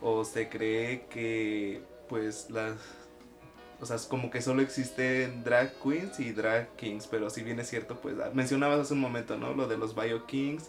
o 0.00 0.24
se 0.24 0.48
cree 0.48 1.06
que 1.10 1.82
pues 2.08 2.48
las 2.50 2.76
o 3.80 3.86
sea, 3.86 3.96
como 4.08 4.30
que 4.30 4.42
solo 4.42 4.60
existen 4.60 5.44
drag 5.44 5.72
queens 5.80 6.18
y 6.18 6.32
drag 6.32 6.74
kings, 6.76 7.06
pero 7.06 7.30
si 7.30 7.42
bien 7.44 7.60
es 7.60 7.68
cierto, 7.68 8.00
pues 8.00 8.16
mencionabas 8.34 8.80
hace 8.80 8.94
un 8.94 9.00
momento, 9.00 9.36
¿no? 9.36 9.54
Lo 9.54 9.68
de 9.68 9.78
los 9.78 9.94
bio 9.94 10.26
kings 10.26 10.68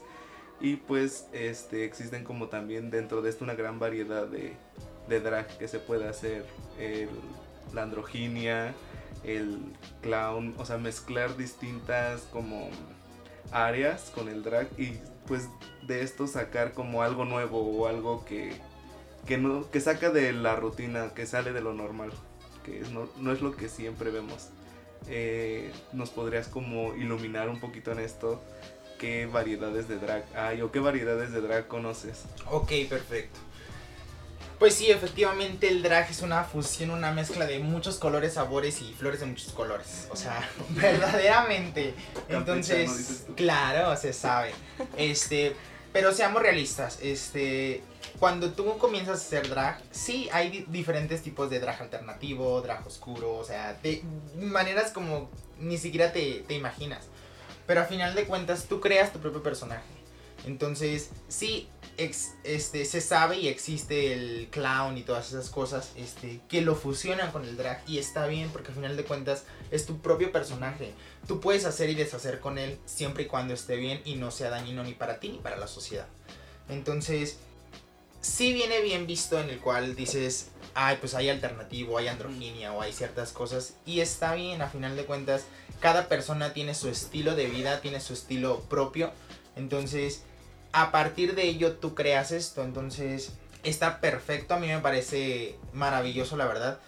y 0.61 0.77
pues 0.77 1.27
este, 1.31 1.85
existen 1.85 2.23
como 2.23 2.47
también 2.47 2.89
dentro 2.89 3.21
de 3.21 3.29
esto 3.29 3.43
una 3.43 3.55
gran 3.55 3.79
variedad 3.79 4.27
de, 4.27 4.53
de 5.07 5.19
drag 5.19 5.47
que 5.57 5.67
se 5.67 5.79
puede 5.79 6.07
hacer. 6.07 6.45
El, 6.79 7.09
la 7.73 7.83
androginia, 7.83 8.73
el 9.23 9.59
clown, 10.01 10.55
o 10.57 10.65
sea, 10.65 10.77
mezclar 10.77 11.37
distintas 11.37 12.21
como 12.31 12.69
áreas 13.51 14.11
con 14.13 14.29
el 14.29 14.43
drag 14.43 14.67
y 14.77 14.93
pues 15.27 15.49
de 15.85 16.01
esto 16.03 16.27
sacar 16.27 16.73
como 16.73 17.03
algo 17.03 17.25
nuevo 17.25 17.61
o 17.61 17.87
algo 17.87 18.25
que, 18.25 18.53
que, 19.25 19.37
no, 19.37 19.69
que 19.69 19.79
saca 19.79 20.09
de 20.09 20.33
la 20.33 20.55
rutina, 20.55 21.13
que 21.13 21.25
sale 21.25 21.53
de 21.53 21.61
lo 21.61 21.73
normal, 21.73 22.11
que 22.63 22.81
no, 22.91 23.07
no 23.17 23.31
es 23.31 23.41
lo 23.41 23.55
que 23.55 23.69
siempre 23.69 24.11
vemos. 24.11 24.49
Eh, 25.07 25.71
nos 25.93 26.09
podrías 26.09 26.47
como 26.47 26.93
iluminar 26.95 27.49
un 27.49 27.59
poquito 27.59 27.91
en 27.91 27.99
esto 27.99 28.41
qué 28.99 29.25
variedades 29.25 29.87
de 29.87 29.97
drag 29.97 30.23
hay 30.35 30.61
o 30.61 30.71
qué 30.71 30.79
variedades 30.79 31.31
de 31.31 31.41
drag 31.41 31.67
conoces. 31.67 32.25
Ok, 32.51 32.71
perfecto. 32.87 33.39
Pues 34.59 34.75
sí, 34.75 34.91
efectivamente 34.91 35.69
el 35.69 35.81
drag 35.81 36.11
es 36.11 36.21
una 36.21 36.43
fusión, 36.43 36.91
una 36.91 37.11
mezcla 37.13 37.45
de 37.45 37.59
muchos 37.59 37.97
colores, 37.97 38.33
sabores 38.33 38.81
y 38.81 38.93
flores 38.93 39.21
de 39.21 39.25
muchos 39.25 39.53
colores. 39.53 40.07
O 40.11 40.17
sea, 40.17 40.47
verdaderamente. 40.69 41.93
Entonces, 42.27 43.25
claro, 43.35 43.95
se 43.95 44.11
sabe. 44.11 44.51
Este, 44.97 45.55
Pero 45.93 46.13
seamos 46.13 46.41
realistas, 46.41 46.99
este, 47.01 47.81
cuando 48.19 48.51
tú 48.51 48.77
comienzas 48.77 49.19
a 49.19 49.25
hacer 49.25 49.47
drag, 49.47 49.81
sí 49.91 50.27
hay 50.33 50.65
diferentes 50.67 51.23
tipos 51.23 51.49
de 51.49 51.61
drag 51.61 51.81
alternativo, 51.81 52.61
drag 52.61 52.85
oscuro, 52.85 53.37
o 53.37 53.45
sea, 53.45 53.75
de 53.81 54.03
maneras 54.35 54.91
como 54.91 55.29
ni 55.57 55.77
siquiera 55.77 56.11
te, 56.11 56.43
te 56.45 56.53
imaginas. 56.53 57.07
Pero 57.69 57.81
a 57.81 57.85
final 57.85 58.15
de 58.15 58.25
cuentas 58.25 58.65
tú 58.67 58.81
creas 58.81 59.13
tu 59.13 59.19
propio 59.19 59.43
personaje. 59.43 59.83
Entonces, 60.47 61.11
sí, 61.27 61.69
este, 61.97 62.83
se 62.83 62.99
sabe 62.99 63.37
y 63.37 63.47
existe 63.47 64.11
el 64.11 64.47
clown 64.49 64.97
y 64.97 65.03
todas 65.03 65.29
esas 65.29 65.51
cosas 65.51 65.91
este, 65.95 66.41
que 66.49 66.61
lo 66.61 66.73
fusionan 66.73 67.31
con 67.31 67.45
el 67.45 67.57
drag 67.57 67.83
y 67.85 67.99
está 67.99 68.25
bien 68.25 68.49
porque 68.49 68.69
al 68.69 68.73
final 68.73 68.97
de 68.97 69.03
cuentas 69.03 69.43
es 69.69 69.85
tu 69.85 69.99
propio 69.99 70.31
personaje. 70.31 70.93
Tú 71.27 71.39
puedes 71.39 71.63
hacer 71.65 71.91
y 71.91 71.93
deshacer 71.93 72.39
con 72.39 72.57
él 72.57 72.79
siempre 72.85 73.25
y 73.25 73.27
cuando 73.27 73.53
esté 73.53 73.75
bien 73.75 74.01
y 74.03 74.15
no 74.15 74.31
sea 74.31 74.49
dañino 74.49 74.83
ni 74.83 74.95
para 74.95 75.19
ti 75.19 75.29
ni 75.29 75.37
para 75.37 75.55
la 75.55 75.67
sociedad. 75.67 76.07
Entonces, 76.69 77.37
sí 78.21 78.53
viene 78.53 78.81
bien 78.81 79.07
visto 79.07 79.39
en 79.39 79.49
el 79.49 79.59
cual 79.59 79.95
dices, 79.95 80.51
ay, 80.73 80.97
pues 80.99 81.15
hay 81.15 81.29
alternativo, 81.29 81.97
hay 81.97 82.07
androginia 82.07 82.73
o 82.73 82.81
hay 82.81 82.93
ciertas 82.93 83.31
cosas 83.31 83.75
y 83.85 84.01
está 84.01 84.35
bien, 84.35 84.61
a 84.61 84.69
final 84.69 84.95
de 84.95 85.05
cuentas, 85.05 85.45
cada 85.79 86.07
persona 86.07 86.53
tiene 86.53 86.75
su 86.75 86.89
estilo 86.89 87.35
de 87.35 87.47
vida, 87.47 87.81
tiene 87.81 87.99
su 88.01 88.13
estilo 88.13 88.61
propio. 88.61 89.11
Entonces, 89.55 90.23
a 90.71 90.91
partir 90.91 91.35
de 91.35 91.43
ello 91.43 91.77
tú 91.77 91.95
creas 91.95 92.31
esto. 92.31 92.63
Entonces, 92.63 93.31
está 93.63 94.01
perfecto. 94.01 94.53
A 94.53 94.59
mí 94.59 94.67
me 94.67 94.79
parece 94.79 95.57
maravilloso, 95.73 96.37
la 96.37 96.45
verdad. 96.45 96.79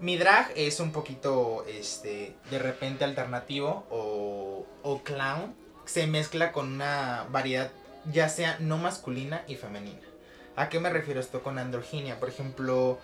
Mi 0.00 0.16
drag 0.16 0.52
es 0.54 0.78
un 0.78 0.92
poquito, 0.92 1.64
este, 1.66 2.36
de 2.50 2.58
repente 2.58 3.04
alternativo 3.04 3.86
o, 3.90 4.66
o 4.82 5.02
clown. 5.02 5.54
Se 5.86 6.06
mezcla 6.06 6.52
con 6.52 6.72
una 6.72 7.26
variedad, 7.30 7.72
ya 8.12 8.28
sea 8.28 8.58
no 8.60 8.78
masculina 8.78 9.42
y 9.48 9.56
femenina. 9.56 10.07
¿A 10.58 10.68
qué 10.68 10.80
me 10.80 10.90
refiero 10.90 11.20
esto 11.20 11.40
con 11.40 11.56
androginia? 11.56 12.18
Por 12.18 12.28
ejemplo, 12.28 12.98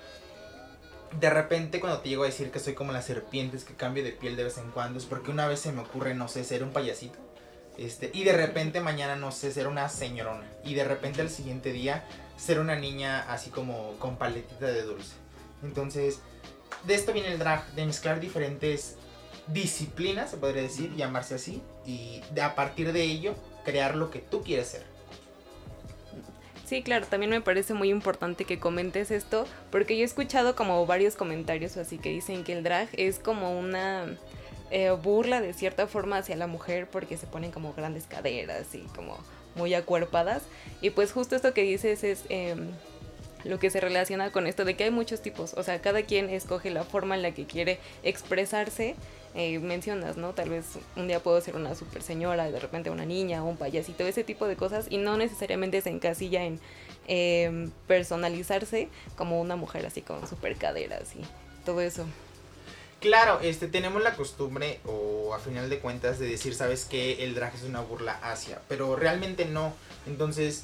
de 1.21 1.31
repente 1.31 1.79
cuando 1.79 2.01
te 2.01 2.09
llego 2.09 2.25
a 2.25 2.27
decir 2.27 2.51
que 2.51 2.59
soy 2.59 2.75
como 2.75 2.91
las 2.91 3.07
serpientes 3.07 3.63
que 3.63 3.75
cambio 3.75 4.03
de 4.03 4.11
piel 4.11 4.35
de 4.35 4.43
vez 4.43 4.59
en 4.59 4.73
cuando 4.73 4.99
es 4.99 5.05
porque 5.05 5.31
una 5.31 5.47
vez 5.47 5.61
se 5.61 5.71
me 5.71 5.83
ocurre, 5.83 6.17
no 6.17 6.27
sé, 6.27 6.43
ser 6.43 6.65
un 6.65 6.73
payasito. 6.73 7.17
Este, 7.79 8.11
y 8.13 8.25
de 8.25 8.33
repente 8.33 8.81
mañana, 8.81 9.15
no 9.15 9.31
sé, 9.31 9.53
ser 9.53 9.69
una 9.69 9.89
señorona. 9.89 10.45
Y 10.65 10.75
de 10.75 10.83
repente 10.83 11.21
al 11.21 11.31
siguiente 11.31 11.71
día 11.71 12.05
ser 12.37 12.59
una 12.59 12.75
niña 12.75 13.21
así 13.33 13.51
como 13.51 13.93
con 14.01 14.17
paletita 14.17 14.67
de 14.67 14.83
dulce. 14.83 15.15
Entonces, 15.63 16.19
de 16.83 16.95
esto 16.97 17.13
viene 17.13 17.29
el 17.29 17.39
drag, 17.39 17.65
de 17.75 17.87
mezclar 17.87 18.19
diferentes 18.19 18.97
disciplinas, 19.47 20.33
se 20.33 20.39
podría 20.39 20.63
decir, 20.63 20.93
llamarse 20.97 21.37
así. 21.37 21.63
Y 21.87 22.21
a 22.41 22.57
partir 22.57 22.93
de 22.93 23.03
ello, 23.03 23.37
crear 23.65 23.95
lo 23.95 24.11
que 24.11 24.19
tú 24.19 24.43
quieres 24.43 24.67
ser. 24.67 24.94
Sí, 26.65 26.83
claro, 26.83 27.07
también 27.07 27.31
me 27.31 27.43
parece 27.43 27.75
muy 27.75 27.91
importante 27.91 28.47
que 28.47 28.59
comentes 28.59 29.11
esto, 29.11 29.47
porque 29.71 29.97
yo 29.97 30.03
he 30.03 30.07
escuchado 30.07 30.57
como 30.57 30.87
varios 30.87 31.15
comentarios 31.15 31.77
así 31.77 31.99
que 31.99 32.09
dicen 32.09 32.43
que 32.43 32.55
el 32.55 32.63
drag 32.63 32.89
es 32.95 33.19
como 33.19 33.59
una 33.59 34.07
eh, 34.71 34.91
burla 34.91 35.43
de 35.43 35.53
cierta 35.53 35.87
forma 35.87 36.19
hacia 36.19 36.37
la 36.37 36.47
mujer 36.47 36.89
porque 36.91 37.19
se 37.19 37.27
ponen 37.27 37.51
como 37.51 37.75
grandes 37.75 38.07
caderas 38.07 38.75
y 38.75 38.81
como 38.97 39.19
muy 39.57 39.75
acuerpadas. 39.75 40.43
Y 40.81 40.91
pues 40.91 41.13
justo 41.13 41.37
esto 41.37 41.53
que 41.53 41.63
dices 41.63 42.03
es 42.03 42.25
em, 42.31 42.71
lo 43.45 43.59
que 43.59 43.69
se 43.69 43.81
relaciona 43.81 44.33
con 44.33 44.47
esto 44.47 44.65
de 44.65 44.75
que 44.75 44.85
hay 44.85 44.91
muchos 44.91 45.21
tipos, 45.21 45.55
o 45.55 45.63
sea, 45.63 45.81
cada 45.83 46.03
quien 46.03 46.31
escoge 46.31 46.71
la 46.71 46.83
forma 46.83 47.15
en 47.15 47.23
la 47.23 47.33
que 47.33 47.45
quiere 47.45 47.79
expresarse. 48.03 48.97
Eh, 49.37 49.59
mencionas, 49.59 50.17
¿no? 50.17 50.33
Tal 50.33 50.49
vez 50.49 50.65
un 50.95 51.09
día 51.09 51.21
puedo 51.21 51.41
ser 51.41 51.57
una 51.57 51.75
super 51.75 52.03
señora, 52.03 52.51
de 52.53 52.61
repente 52.61 52.91
una 52.91 53.05
niña, 53.05 53.43
un 53.43 53.57
payasito, 53.57 54.07
ese 54.07 54.23
tipo 54.23 54.47
de 54.47 54.55
cosas, 54.55 54.87
y 54.91 54.99
no 54.99 55.17
necesariamente 55.17 55.81
se 55.81 55.91
encasilla 55.91 56.45
en 56.45 56.61
em, 57.09 57.71
personalizarse 57.89 58.89
como 59.17 59.41
una 59.41 59.57
mujer 59.57 59.87
así 59.87 60.03
con 60.03 60.27
super 60.29 60.55
caderas 60.57 61.17
y 61.17 61.25
todo 61.65 61.81
eso. 61.81 62.07
Claro, 63.01 63.41
este, 63.41 63.67
tenemos 63.67 64.03
la 64.03 64.15
costumbre, 64.15 64.79
o 64.87 65.35
a 65.35 65.41
final 65.41 65.69
de 65.69 65.81
cuentas, 65.81 66.21
de 66.21 66.29
decir, 66.29 66.55
¿sabes 66.55 66.85
que 66.85 67.25
El 67.25 67.35
drag 67.35 67.55
es 67.57 67.65
una 67.65 67.81
burla 67.81 68.13
hacia, 68.23 68.63
pero 68.69 68.95
realmente 68.95 69.47
no. 69.47 69.75
Entonces, 70.07 70.63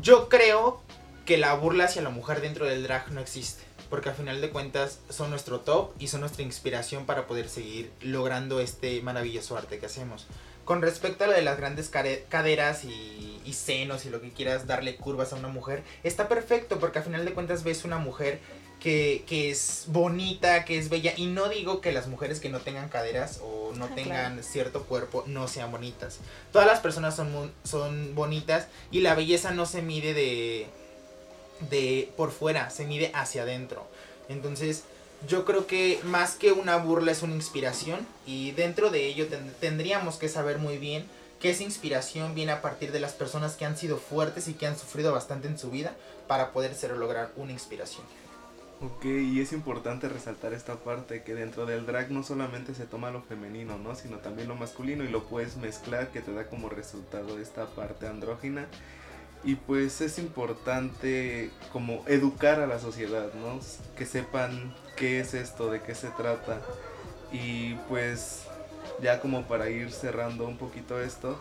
yo 0.00 0.30
creo 0.30 0.80
que 1.24 1.38
la 1.38 1.54
burla 1.54 1.84
hacia 1.84 2.02
la 2.02 2.10
mujer 2.10 2.40
dentro 2.40 2.66
del 2.66 2.82
drag 2.82 3.10
no 3.12 3.20
existe. 3.20 3.62
Porque 3.90 4.08
a 4.08 4.14
final 4.14 4.40
de 4.40 4.50
cuentas 4.50 4.98
son 5.08 5.30
nuestro 5.30 5.60
top 5.60 5.92
y 5.98 6.08
son 6.08 6.20
nuestra 6.20 6.42
inspiración 6.42 7.06
para 7.06 7.26
poder 7.26 7.48
seguir 7.48 7.92
logrando 8.00 8.60
este 8.60 9.00
maravilloso 9.02 9.56
arte 9.56 9.78
que 9.78 9.86
hacemos. 9.86 10.26
Con 10.64 10.80
respecto 10.80 11.24
a 11.24 11.26
lo 11.26 11.34
de 11.34 11.42
las 11.42 11.58
grandes 11.58 11.90
caderas 11.90 12.84
y, 12.84 13.40
y 13.44 13.52
senos 13.52 14.06
y 14.06 14.10
lo 14.10 14.20
que 14.20 14.30
quieras 14.30 14.66
darle 14.66 14.96
curvas 14.96 15.32
a 15.32 15.36
una 15.36 15.48
mujer, 15.48 15.82
está 16.02 16.28
perfecto 16.28 16.78
porque 16.80 17.00
a 17.00 17.02
final 17.02 17.24
de 17.24 17.34
cuentas 17.34 17.62
ves 17.64 17.84
una 17.84 17.98
mujer 17.98 18.40
que, 18.84 19.50
es 19.50 19.84
bonita, 19.88 20.64
que 20.64 20.78
es 20.78 20.90
bella. 20.90 21.14
Y 21.16 21.26
no 21.26 21.48
digo 21.48 21.80
que 21.80 21.92
las 21.92 22.06
mujeres 22.06 22.40
que 22.40 22.50
no 22.50 22.60
tengan 22.60 22.88
caderas 22.88 23.40
o 23.42 23.72
no 23.74 23.86
ah, 23.86 23.94
tengan 23.94 24.42
cierto 24.44 24.84
cuerpo 24.84 25.24
no 25.26 25.48
sean 25.48 25.72
bonitas. 25.72 26.18
Todas 26.52 26.66
las 26.66 26.80
personas 26.80 27.16
son, 27.16 27.52
son 27.64 28.14
bonitas 28.14 28.68
y 28.90 29.00
la 29.00 29.14
belleza 29.14 29.52
no 29.52 29.64
se 29.64 29.80
mide 29.80 30.12
de, 30.12 30.66
de 31.60 32.12
por 32.16 32.30
fuera, 32.30 32.70
se 32.70 32.86
mide 32.86 33.10
hacia 33.14 33.42
adentro. 33.42 33.86
Entonces, 34.28 34.84
yo 35.28 35.44
creo 35.44 35.66
que 35.66 36.00
más 36.04 36.34
que 36.34 36.52
una 36.52 36.76
burla 36.76 37.12
es 37.12 37.22
una 37.22 37.34
inspiración 37.34 38.06
y 38.26 38.52
dentro 38.52 38.90
de 38.90 39.06
ello 39.06 39.26
tendríamos 39.60 40.16
que 40.16 40.28
saber 40.28 40.58
muy 40.58 40.78
bien 40.78 41.06
que 41.40 41.50
esa 41.50 41.62
inspiración 41.62 42.34
viene 42.34 42.52
a 42.52 42.62
partir 42.62 42.92
de 42.92 43.00
las 43.00 43.12
personas 43.12 43.54
que 43.56 43.64
han 43.64 43.76
sido 43.76 43.98
fuertes 43.98 44.48
y 44.48 44.54
que 44.54 44.66
han 44.66 44.78
sufrido 44.78 45.12
bastante 45.12 45.48
en 45.48 45.58
su 45.58 45.70
vida 45.70 45.94
para 46.26 46.52
poder 46.52 46.74
ser 46.74 46.96
lograr 46.96 47.32
una 47.36 47.52
inspiración. 47.52 48.04
Ok, 48.80 49.04
y 49.04 49.40
es 49.40 49.52
importante 49.52 50.08
resaltar 50.08 50.52
esta 50.52 50.74
parte 50.76 51.22
que 51.22 51.34
dentro 51.34 51.64
del 51.64 51.86
drag 51.86 52.10
no 52.10 52.22
solamente 52.22 52.74
se 52.74 52.86
toma 52.86 53.10
lo 53.10 53.22
femenino, 53.22 53.78
¿no? 53.78 53.94
Sino 53.94 54.18
también 54.18 54.48
lo 54.48 54.56
masculino 54.56 55.04
y 55.04 55.08
lo 55.08 55.24
puedes 55.24 55.56
mezclar 55.56 56.08
que 56.08 56.20
te 56.20 56.32
da 56.32 56.48
como 56.48 56.68
resultado 56.68 57.38
esta 57.38 57.66
parte 57.66 58.06
andrógina. 58.06 58.66
Y 59.44 59.56
pues 59.56 60.00
es 60.00 60.18
importante 60.18 61.50
como 61.72 62.02
educar 62.06 62.60
a 62.60 62.66
la 62.66 62.78
sociedad, 62.78 63.32
¿no? 63.34 63.60
Que 63.96 64.06
sepan 64.06 64.74
qué 64.96 65.20
es 65.20 65.34
esto, 65.34 65.70
de 65.70 65.82
qué 65.82 65.94
se 65.94 66.08
trata. 66.08 66.60
Y 67.30 67.74
pues 67.88 68.44
ya 69.02 69.20
como 69.20 69.42
para 69.42 69.68
ir 69.68 69.92
cerrando 69.92 70.46
un 70.46 70.56
poquito 70.56 71.00
esto, 71.00 71.38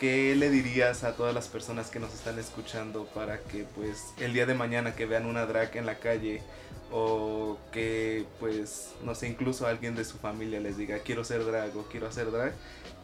¿qué 0.00 0.34
le 0.34 0.50
dirías 0.50 1.04
a 1.04 1.14
todas 1.14 1.34
las 1.34 1.48
personas 1.48 1.90
que 1.90 2.00
nos 2.00 2.12
están 2.12 2.38
escuchando 2.38 3.06
para 3.14 3.38
que 3.38 3.64
pues 3.74 4.14
el 4.18 4.32
día 4.32 4.46
de 4.46 4.54
mañana 4.54 4.96
que 4.96 5.06
vean 5.06 5.26
una 5.26 5.46
drag 5.46 5.76
en 5.76 5.86
la 5.86 5.98
calle 5.98 6.42
o 6.90 7.58
que 7.72 8.24
pues 8.40 8.92
no 9.04 9.14
sé 9.14 9.28
incluso 9.28 9.66
alguien 9.66 9.94
de 9.94 10.04
su 10.04 10.18
familia 10.18 10.60
les 10.60 10.76
diga 10.76 10.98
quiero 10.98 11.24
ser 11.24 11.44
drag 11.44 11.76
o 11.76 11.84
quiero 11.84 12.06
hacer 12.06 12.30
drag 12.30 12.52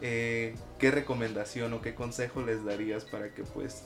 eh, 0.00 0.54
qué 0.78 0.90
recomendación 0.90 1.72
o 1.72 1.80
qué 1.80 1.94
consejo 1.94 2.42
les 2.42 2.64
darías 2.64 3.04
para 3.04 3.30
que 3.30 3.42
pues 3.42 3.84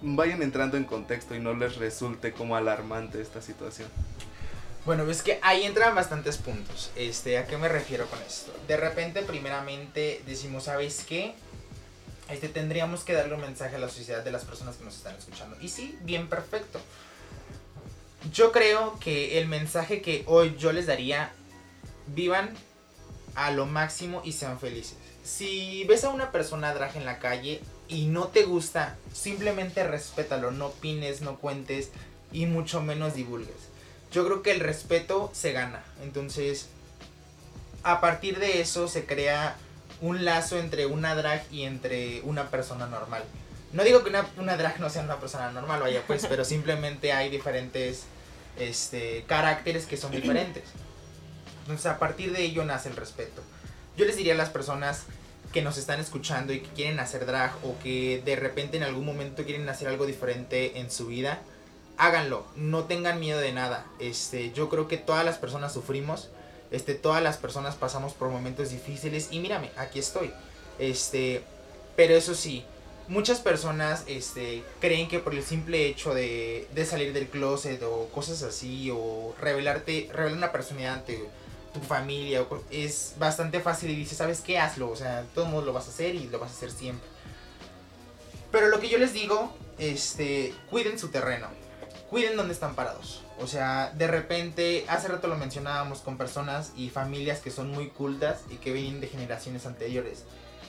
vayan 0.00 0.42
entrando 0.42 0.76
en 0.76 0.84
contexto 0.84 1.34
y 1.34 1.40
no 1.40 1.54
les 1.54 1.76
resulte 1.76 2.32
como 2.32 2.56
alarmante 2.56 3.20
esta 3.20 3.42
situación 3.42 3.88
bueno, 4.84 5.08
es 5.08 5.22
que 5.22 5.38
ahí 5.42 5.62
entran 5.62 5.94
bastantes 5.94 6.38
puntos. 6.38 6.90
Este, 6.96 7.38
¿a 7.38 7.46
qué 7.46 7.56
me 7.56 7.68
refiero 7.68 8.06
con 8.06 8.20
esto? 8.22 8.52
De 8.66 8.76
repente, 8.76 9.22
primeramente, 9.22 10.22
decimos, 10.26 10.64
¿sabes 10.64 11.04
qué? 11.08 11.34
Este, 12.28 12.48
tendríamos 12.48 13.04
que 13.04 13.12
darle 13.12 13.34
un 13.34 13.42
mensaje 13.42 13.76
a 13.76 13.78
la 13.78 13.88
sociedad 13.88 14.24
de 14.24 14.32
las 14.32 14.44
personas 14.44 14.76
que 14.76 14.84
nos 14.84 14.96
están 14.96 15.14
escuchando. 15.14 15.56
Y 15.60 15.68
sí, 15.68 15.96
bien 16.02 16.28
perfecto. 16.28 16.80
Yo 18.32 18.50
creo 18.50 18.98
que 18.98 19.38
el 19.38 19.46
mensaje 19.46 20.02
que 20.02 20.24
hoy 20.26 20.56
yo 20.58 20.72
les 20.72 20.86
daría, 20.86 21.30
vivan 22.08 22.52
a 23.36 23.52
lo 23.52 23.66
máximo 23.66 24.20
y 24.24 24.32
sean 24.32 24.58
felices. 24.58 24.96
Si 25.22 25.84
ves 25.84 26.02
a 26.02 26.08
una 26.08 26.32
persona 26.32 26.74
drag 26.74 26.96
en 26.96 27.04
la 27.04 27.20
calle 27.20 27.60
y 27.92 28.06
no 28.06 28.28
te 28.28 28.44
gusta, 28.44 28.96
simplemente 29.12 29.84
respétalo, 29.84 30.50
no 30.50 30.68
opines, 30.68 31.20
no 31.20 31.36
cuentes 31.36 31.90
y 32.32 32.46
mucho 32.46 32.80
menos 32.80 33.14
divulgues. 33.14 33.68
Yo 34.10 34.24
creo 34.24 34.42
que 34.42 34.52
el 34.52 34.60
respeto 34.60 35.30
se 35.34 35.52
gana. 35.52 35.82
Entonces, 36.02 36.68
a 37.82 38.00
partir 38.00 38.38
de 38.38 38.62
eso 38.62 38.88
se 38.88 39.04
crea 39.04 39.56
un 40.00 40.24
lazo 40.24 40.58
entre 40.58 40.86
una 40.86 41.14
drag 41.14 41.44
y 41.52 41.62
entre 41.64 42.22
una 42.22 42.48
persona 42.48 42.86
normal. 42.86 43.24
No 43.72 43.84
digo 43.84 44.02
que 44.02 44.10
una, 44.10 44.26
una 44.38 44.56
drag 44.56 44.80
no 44.80 44.88
sea 44.88 45.02
una 45.02 45.16
persona 45.16 45.50
normal, 45.50 45.80
vaya 45.80 46.02
pues, 46.06 46.26
pero 46.26 46.44
simplemente 46.44 47.12
hay 47.12 47.30
diferentes 47.30 48.04
este, 48.58 49.24
caracteres 49.26 49.84
que 49.84 49.96
son 49.98 50.12
diferentes. 50.12 50.64
Entonces 51.62 51.86
a 51.86 51.98
partir 51.98 52.32
de 52.32 52.42
ello 52.42 52.64
nace 52.64 52.88
el 52.88 52.96
respeto. 52.96 53.42
Yo 53.96 54.06
les 54.06 54.16
diría 54.16 54.32
a 54.32 54.36
las 54.36 54.50
personas 54.50 55.04
que 55.52 55.62
nos 55.62 55.78
están 55.78 56.00
escuchando 56.00 56.52
y 56.52 56.60
que 56.60 56.70
quieren 56.70 56.98
hacer 56.98 57.26
drag 57.26 57.52
o 57.62 57.76
que 57.82 58.22
de 58.24 58.36
repente 58.36 58.76
en 58.76 58.82
algún 58.82 59.04
momento 59.04 59.44
quieren 59.44 59.68
hacer 59.68 59.88
algo 59.88 60.06
diferente 60.06 60.78
en 60.80 60.90
su 60.90 61.06
vida, 61.06 61.42
háganlo, 61.98 62.46
no 62.56 62.84
tengan 62.84 63.20
miedo 63.20 63.38
de 63.38 63.52
nada. 63.52 63.86
Este, 63.98 64.52
yo 64.52 64.68
creo 64.68 64.88
que 64.88 64.96
todas 64.96 65.24
las 65.24 65.38
personas 65.38 65.72
sufrimos, 65.72 66.30
este, 66.70 66.94
todas 66.94 67.22
las 67.22 67.36
personas 67.36 67.74
pasamos 67.76 68.14
por 68.14 68.30
momentos 68.30 68.70
difíciles 68.70 69.28
y 69.30 69.40
mírame, 69.40 69.70
aquí 69.76 69.98
estoy. 69.98 70.32
Este, 70.78 71.42
pero 71.96 72.14
eso 72.14 72.34
sí, 72.34 72.64
muchas 73.08 73.40
personas 73.40 74.04
este, 74.06 74.62
creen 74.80 75.08
que 75.08 75.18
por 75.18 75.34
el 75.34 75.42
simple 75.42 75.86
hecho 75.86 76.14
de, 76.14 76.66
de, 76.74 76.86
salir 76.86 77.12
del 77.12 77.28
closet 77.28 77.82
o 77.82 78.08
cosas 78.08 78.42
así, 78.42 78.90
o 78.90 79.34
revelarte, 79.40 80.08
revelar 80.12 80.38
una 80.38 80.52
personalidad 80.52 80.94
ante 80.94 81.22
tu 81.72 81.80
familia, 81.80 82.46
es 82.70 83.14
bastante 83.18 83.60
fácil 83.60 83.90
y 83.90 83.96
dices, 83.96 84.18
¿sabes 84.18 84.40
qué? 84.40 84.58
Hazlo, 84.58 84.90
o 84.90 84.96
sea, 84.96 85.24
todo 85.34 85.46
el 85.46 85.50
mundo 85.50 85.66
lo 85.66 85.72
vas 85.72 85.86
a 85.86 85.90
hacer 85.90 86.14
y 86.14 86.28
lo 86.28 86.38
vas 86.38 86.50
a 86.50 86.54
hacer 86.54 86.70
siempre. 86.70 87.08
Pero 88.50 88.68
lo 88.68 88.80
que 88.80 88.88
yo 88.88 88.98
les 88.98 89.14
digo, 89.14 89.52
este, 89.78 90.54
cuiden 90.70 90.98
su 90.98 91.08
terreno, 91.08 91.48
cuiden 92.10 92.36
donde 92.36 92.52
están 92.52 92.74
parados. 92.74 93.22
O 93.40 93.46
sea, 93.46 93.90
de 93.96 94.06
repente, 94.06 94.84
hace 94.88 95.08
rato 95.08 95.26
lo 95.26 95.36
mencionábamos 95.36 96.00
con 96.00 96.18
personas 96.18 96.72
y 96.76 96.90
familias 96.90 97.40
que 97.40 97.50
son 97.50 97.70
muy 97.70 97.88
cultas 97.88 98.42
y 98.50 98.56
que 98.56 98.72
vienen 98.72 99.00
de 99.00 99.08
generaciones 99.08 99.64
anteriores. 99.64 100.24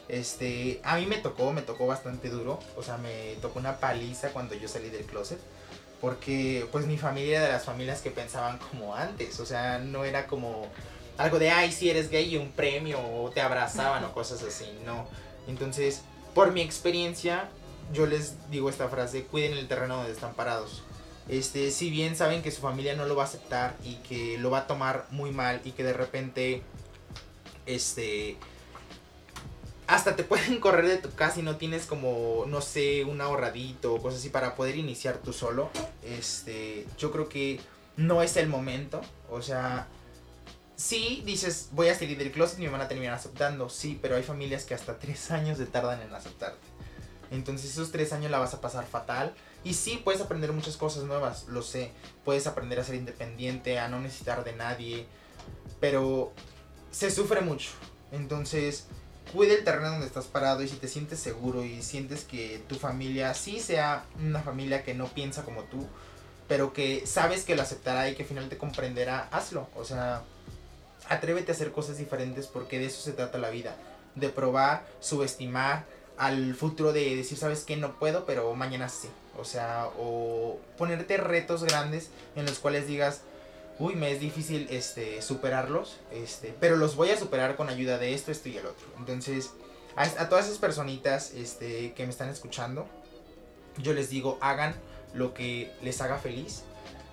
Este, 0.07 0.79
a 0.83 0.97
mí 0.97 1.05
me 1.05 1.17
tocó, 1.17 1.51
me 1.53 1.61
tocó 1.61 1.85
bastante 1.85 2.29
duro. 2.29 2.59
O 2.77 2.83
sea, 2.83 2.97
me 2.97 3.35
tocó 3.41 3.59
una 3.59 3.77
paliza 3.79 4.29
cuando 4.29 4.55
yo 4.55 4.67
salí 4.67 4.89
del 4.89 5.05
closet. 5.05 5.39
Porque, 6.03 6.67
pues, 6.69 6.85
mi 6.85 6.97
familia 6.97 7.37
era 7.37 7.45
de 7.45 7.53
las 7.53 7.63
familias 7.63 8.01
que 8.01 8.11
pensaban 8.11 8.57
como 8.57 8.93
antes. 8.93 9.39
O 9.39 9.45
sea, 9.45 9.79
no 9.79 10.03
era 10.03 10.27
como 10.27 10.67
algo 11.17 11.39
de, 11.39 11.49
ay, 11.49 11.71
si 11.71 11.89
eres 11.89 12.09
gay 12.09 12.33
y 12.33 12.35
un 12.35 12.51
premio, 12.51 12.99
o 12.99 13.29
te 13.29 13.39
abrazaban 13.39 14.03
o 14.03 14.11
cosas 14.13 14.43
así. 14.43 14.65
No. 14.85 15.07
Entonces, 15.47 16.01
por 16.35 16.51
mi 16.51 16.59
experiencia, 16.59 17.47
yo 17.93 18.05
les 18.05 18.49
digo 18.51 18.69
esta 18.69 18.89
frase: 18.89 19.23
cuiden 19.23 19.53
el 19.53 19.69
terreno 19.69 19.95
donde 19.95 20.11
están 20.11 20.33
parados. 20.33 20.83
Este, 21.29 21.71
si 21.71 21.89
bien 21.89 22.17
saben 22.17 22.41
que 22.41 22.51
su 22.51 22.59
familia 22.59 22.97
no 22.97 23.05
lo 23.05 23.15
va 23.15 23.23
a 23.23 23.27
aceptar 23.27 23.77
y 23.81 23.95
que 24.07 24.37
lo 24.37 24.51
va 24.51 24.57
a 24.57 24.67
tomar 24.67 25.05
muy 25.09 25.31
mal 25.31 25.61
y 25.63 25.71
que 25.71 25.85
de 25.85 25.93
repente, 25.93 26.63
este, 27.65 28.35
hasta 29.87 30.15
te 30.15 30.23
pueden 30.23 30.59
correr 30.59 30.87
de 30.87 30.97
tu 30.97 31.11
casa 31.11 31.39
y 31.39 31.43
no 31.43 31.57
tienes 31.57 31.85
como, 31.85 32.45
no 32.47 32.61
sé, 32.61 33.03
un 33.05 33.21
ahorradito 33.21 33.93
o 33.93 34.01
cosas 34.01 34.19
así 34.19 34.29
para 34.29 34.55
poder 34.55 34.75
iniciar 34.75 35.17
tú 35.17 35.33
solo. 35.33 35.69
Este, 36.03 36.85
yo 36.97 37.11
creo 37.11 37.29
que 37.29 37.59
no 37.97 38.21
es 38.21 38.37
el 38.37 38.47
momento. 38.47 39.01
O 39.29 39.41
sea, 39.41 39.87
sí 40.75 41.21
dices, 41.25 41.69
voy 41.71 41.89
a 41.89 41.95
salir 41.95 42.17
del 42.17 42.31
closet 42.31 42.59
y 42.59 42.63
me 42.63 42.69
van 42.69 42.81
a 42.81 42.87
terminar 42.87 43.13
aceptando. 43.13 43.69
Sí, 43.69 43.99
pero 44.01 44.15
hay 44.15 44.23
familias 44.23 44.65
que 44.65 44.73
hasta 44.73 44.99
tres 44.99 45.31
años 45.31 45.57
te 45.57 45.65
tardan 45.65 46.01
en 46.01 46.13
aceptarte. 46.13 46.73
Entonces 47.31 47.71
esos 47.71 47.91
tres 47.91 48.13
años 48.13 48.31
la 48.31 48.39
vas 48.39 48.53
a 48.53 48.61
pasar 48.61 48.85
fatal. 48.85 49.33
Y 49.63 49.73
sí, 49.73 49.99
puedes 50.03 50.21
aprender 50.21 50.51
muchas 50.51 50.77
cosas 50.77 51.03
nuevas, 51.03 51.45
lo 51.47 51.61
sé. 51.61 51.91
Puedes 52.23 52.47
aprender 52.47 52.79
a 52.79 52.83
ser 52.83 52.95
independiente, 52.95 53.79
a 53.79 53.87
no 53.87 53.99
necesitar 53.99 54.43
de 54.43 54.53
nadie. 54.53 55.07
Pero 55.79 56.31
se 56.91 57.09
sufre 57.09 57.41
mucho. 57.41 57.71
Entonces, 58.11 58.85
cuide 59.31 59.55
el 59.55 59.63
terreno 59.63 59.91
donde 59.91 60.07
estás 60.07 60.25
parado 60.25 60.63
y 60.63 60.67
si 60.67 60.75
te 60.75 60.87
sientes 60.87 61.19
seguro 61.19 61.63
y 61.63 61.81
sientes 61.81 62.23
que 62.23 62.61
tu 62.67 62.75
familia 62.75 63.33
sí 63.33 63.59
sea 63.59 64.05
una 64.19 64.41
familia 64.41 64.83
que 64.83 64.93
no 64.93 65.07
piensa 65.07 65.43
como 65.43 65.63
tú, 65.63 65.87
pero 66.47 66.73
que 66.73 67.05
sabes 67.07 67.43
que 67.43 67.55
lo 67.55 67.61
aceptará 67.61 68.09
y 68.09 68.15
que 68.15 68.25
finalmente 68.25 68.57
comprenderá, 68.57 69.27
hazlo. 69.31 69.69
O 69.75 69.85
sea, 69.85 70.23
atrévete 71.09 71.51
a 71.51 71.55
hacer 71.55 71.71
cosas 71.71 71.97
diferentes 71.97 72.47
porque 72.47 72.79
de 72.79 72.85
eso 72.85 73.01
se 73.01 73.13
trata 73.13 73.37
la 73.37 73.49
vida. 73.49 73.75
De 74.15 74.29
probar, 74.29 74.85
subestimar 74.99 75.85
al 76.17 76.53
futuro 76.53 76.93
de 76.93 77.15
decir, 77.15 77.37
sabes 77.37 77.63
que 77.63 77.77
no 77.77 77.97
puedo, 77.97 78.25
pero 78.25 78.53
mañana 78.53 78.89
sí. 78.89 79.09
O 79.39 79.45
sea, 79.45 79.87
o 79.97 80.59
ponerte 80.77 81.17
retos 81.17 81.63
grandes 81.63 82.09
en 82.35 82.45
los 82.45 82.59
cuales 82.59 82.87
digas, 82.87 83.21
uy, 83.79 83.95
me 83.95 84.11
es 84.11 84.19
difícil 84.19 84.67
este, 84.69 85.21
superarlos, 85.21 85.99
este, 86.11 86.55
pero 86.59 86.77
los 86.77 86.95
voy 86.95 87.09
a 87.09 87.17
superar 87.17 87.55
con 87.55 87.69
ayuda 87.69 87.97
de 87.97 88.13
esto, 88.13 88.31
esto 88.31 88.49
y 88.49 88.57
el 88.57 88.65
otro. 88.65 88.85
Entonces, 88.97 89.51
a, 89.95 90.29
todas 90.29 90.45
esas 90.45 90.57
personitas 90.57 91.31
este, 91.31 91.93
que 91.93 92.03
me 92.03 92.09
están 92.09 92.29
escuchando, 92.29 92.87
yo 93.77 93.93
les 93.93 94.09
digo, 94.09 94.37
hagan 94.41 94.75
lo 95.13 95.33
que 95.33 95.71
les 95.81 96.01
haga 96.01 96.17
feliz, 96.17 96.63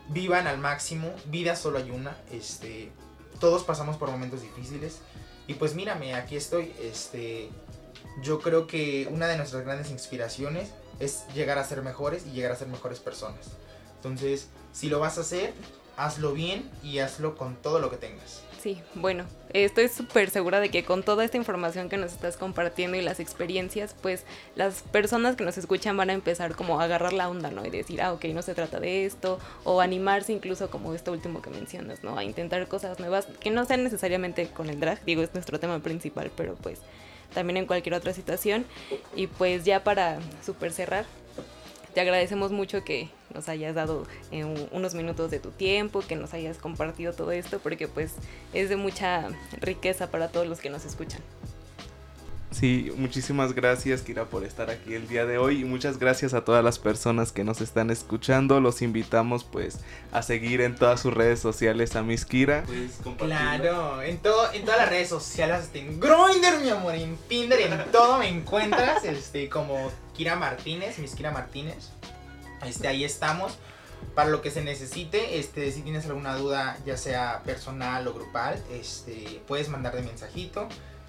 vivan 0.09 0.47
al 0.47 0.59
máximo, 0.59 1.15
vida 1.27 1.57
solo 1.57 1.79
hay 1.79 1.91
una, 1.91 2.17
este, 2.31 2.91
todos 3.39 3.65
pasamos 3.65 3.97
por 3.97 4.11
momentos 4.11 4.43
difíciles, 4.43 4.99
y 5.47 5.55
pues 5.55 5.75
mírame, 5.75 6.15
aquí 6.15 6.37
estoy, 6.37 6.73
este, 6.81 7.51
yo 8.23 8.41
creo 8.41 8.67
que 8.67 9.09
una 9.11 9.27
de 9.27 9.37
nuestras 9.37 9.65
grandes 9.65 9.91
inspiraciones 9.91 10.71
es 11.01 11.25
llegar 11.35 11.59
a 11.59 11.65
ser 11.65 11.83
mejores 11.83 12.27
y 12.27 12.31
llegar 12.31 12.53
a 12.53 12.57
ser 12.57 12.69
mejores 12.69 13.01
personas. 13.01 13.49
Entonces, 13.97 14.49
si 14.73 14.89
lo 14.89 15.01
vas 15.01 15.19
a 15.19 15.23
hacer, 15.23 15.53
hazlo 16.01 16.33
bien 16.33 16.69
y 16.83 16.99
hazlo 17.01 17.37
con 17.37 17.57
todo 17.57 17.79
lo 17.79 17.91
que 17.91 17.99
tengas. 17.99 18.43
Sí, 18.63 18.81
bueno, 18.95 19.25
estoy 19.53 19.89
súper 19.89 20.31
segura 20.31 20.61
de 20.61 20.71
que 20.71 20.85
con 20.85 21.03
toda 21.03 21.25
esta 21.25 21.37
información 21.37 21.89
que 21.89 21.97
nos 21.97 22.13
estás 22.13 22.37
compartiendo 22.37 22.97
y 22.97 23.03
las 23.03 23.21
experiencias, 23.21 23.95
pues 24.03 24.25
las 24.55 24.83
personas 24.83 25.37
que 25.37 25.45
nos 25.45 25.57
escuchan 25.59 25.97
van 25.97 26.11
a 26.11 26.15
empezar 26.15 26.55
como 26.55 26.81
a 26.81 26.85
agarrar 26.85 27.13
la 27.13 27.29
onda, 27.29 27.51
¿no? 27.51 27.65
Y 27.65 27.71
decir, 27.71 28.03
ah, 28.03 28.13
ok, 28.13 28.25
no 28.27 28.43
se 28.43 28.55
trata 28.55 28.81
de 28.81 29.07
esto, 29.07 29.39
o 29.65 29.81
animarse 29.81 30.33
incluso 30.33 30.71
como 30.71 30.95
esto 30.95 31.13
último 31.13 31.41
que 31.43 31.51
mencionas, 31.51 32.03
¿no? 32.03 32.19
A 32.19 32.25
intentar 32.25 32.67
cosas 32.69 32.99
nuevas 32.99 33.27
que 33.41 33.51
no 33.51 33.65
sean 33.65 33.85
necesariamente 33.85 34.49
con 34.49 34.69
el 34.69 34.81
drag, 34.81 35.03
digo, 35.05 35.23
es 35.23 35.33
nuestro 35.35 35.59
tema 35.61 35.79
principal, 35.81 36.31
pero 36.37 36.55
pues 36.55 36.81
también 37.35 37.59
en 37.59 37.67
cualquier 37.67 37.95
otra 37.95 38.13
situación. 38.13 38.67
Y 39.17 39.27
pues 39.27 39.65
ya 39.65 39.85
para 39.85 40.19
super 40.45 40.73
cerrar, 40.73 41.07
te 41.95 42.01
agradecemos 42.01 42.53
mucho 42.53 42.85
que 42.85 43.09
nos 43.35 43.49
hayas 43.49 43.75
dado 43.75 44.07
eh, 44.31 44.45
unos 44.71 44.95
minutos 44.95 45.31
de 45.31 45.39
tu 45.39 45.51
tiempo, 45.51 46.03
que 46.07 46.17
nos 46.17 46.35
hayas 46.35 46.59
compartido 46.59 47.13
todo 47.13 47.33
esto, 47.33 47.59
porque 47.59 47.89
pues 47.89 48.13
es 48.53 48.69
de 48.69 48.77
mucha 48.77 49.29
riqueza 49.61 50.11
para 50.11 50.29
todos 50.29 50.47
los 50.47 50.61
que 50.61 50.71
nos 50.71 50.85
escuchan. 50.85 51.21
Sí, 52.51 52.93
muchísimas 52.97 53.55
gracias 53.55 54.03
Kira 54.03 54.25
por 54.25 54.45
estar 54.45 54.71
aquí 54.71 54.95
el 54.95 55.07
día 55.07 55.25
de 55.25 55.39
hoy 55.39 55.61
y 55.61 55.65
muchas 55.65 55.99
gracias 55.99 56.35
a 56.35 56.45
todas 56.45 56.65
las 56.65 56.81
personas 56.81 57.31
que 57.31 57.45
nos 57.45 57.61
están 57.61 57.91
escuchando. 57.91 58.61
Los 58.61 58.83
invitamos 58.83 59.45
pues 59.45 59.79
a 60.11 60.23
seguir 60.23 60.61
en 60.61 60.75
todas 60.75 61.01
sus 61.01 61.15
redes 61.15 61.39
sociales 61.39 61.95
a 61.95 62.03
Miss 62.03 62.25
Kira. 62.25 62.65
Claro, 63.19 64.03
en 64.03 64.19
todo, 64.19 64.53
en 64.53 64.65
todas 64.65 64.81
las 64.81 64.89
redes 64.89 65.09
sociales, 65.09 65.61
este, 65.61 65.79
en 65.79 66.01
Grindr, 66.01 66.61
mi 66.61 66.71
amor, 66.71 66.97
en 66.97 67.17
Tinder, 67.29 67.61
en 67.61 67.93
todo 67.93 68.19
me 68.19 68.29
encuentras, 68.29 69.05
este, 69.07 69.49
como 69.49 69.91
Kira 70.17 70.35
Martínez, 70.35 70.99
Miss 70.99 71.15
Kira 71.15 71.31
Martínez. 71.31 71.91
Este, 72.65 72.89
ahí 72.89 73.05
estamos. 73.05 73.59
Para 74.15 74.31
lo 74.31 74.41
que 74.41 74.51
se 74.51 74.63
necesite, 74.63 75.39
este, 75.39 75.71
si 75.73 75.83
tienes 75.83 76.07
alguna 76.07 76.35
duda, 76.35 76.79
ya 76.87 76.97
sea 76.97 77.43
personal 77.45 78.07
o 78.09 78.15
grupal, 78.15 78.63
este, 78.73 79.43
puedes 79.47 79.69
mandarle 79.69 80.03
mensajito. 80.03 80.69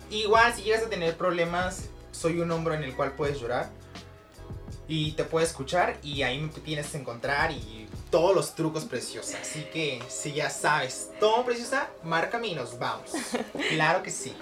Igual, 0.10 0.54
si 0.54 0.64
llegas 0.64 0.84
a 0.84 0.90
tener 0.90 1.16
problemas, 1.18 1.86
soy 2.12 2.40
un 2.42 2.52
hombro 2.52 2.74
en 2.74 2.84
el 2.84 2.96
cual 2.96 3.14
puedes 3.14 3.40
llorar. 3.40 3.70
Y 4.88 5.14
te 5.14 5.24
puedo 5.24 5.46
escuchar 5.46 5.98
y 6.04 6.24
ahí 6.24 6.38
me 6.40 6.50
tienes 6.50 6.88
que 6.88 6.98
encontrar 6.98 7.52
y 7.52 7.88
todos 8.10 8.36
los 8.36 8.56
trucos 8.56 8.84
preciosos. 8.84 9.36
Así 9.36 9.64
que 9.72 10.04
si 10.10 10.34
ya 10.34 10.50
sabes 10.50 11.12
todo 11.20 11.46
preciosa, 11.46 11.90
márcame 12.04 12.50
y 12.50 12.56
nos 12.56 12.78
vamos. 12.78 13.12
Claro 13.70 14.04
que 14.04 14.12
sí. 14.12 14.34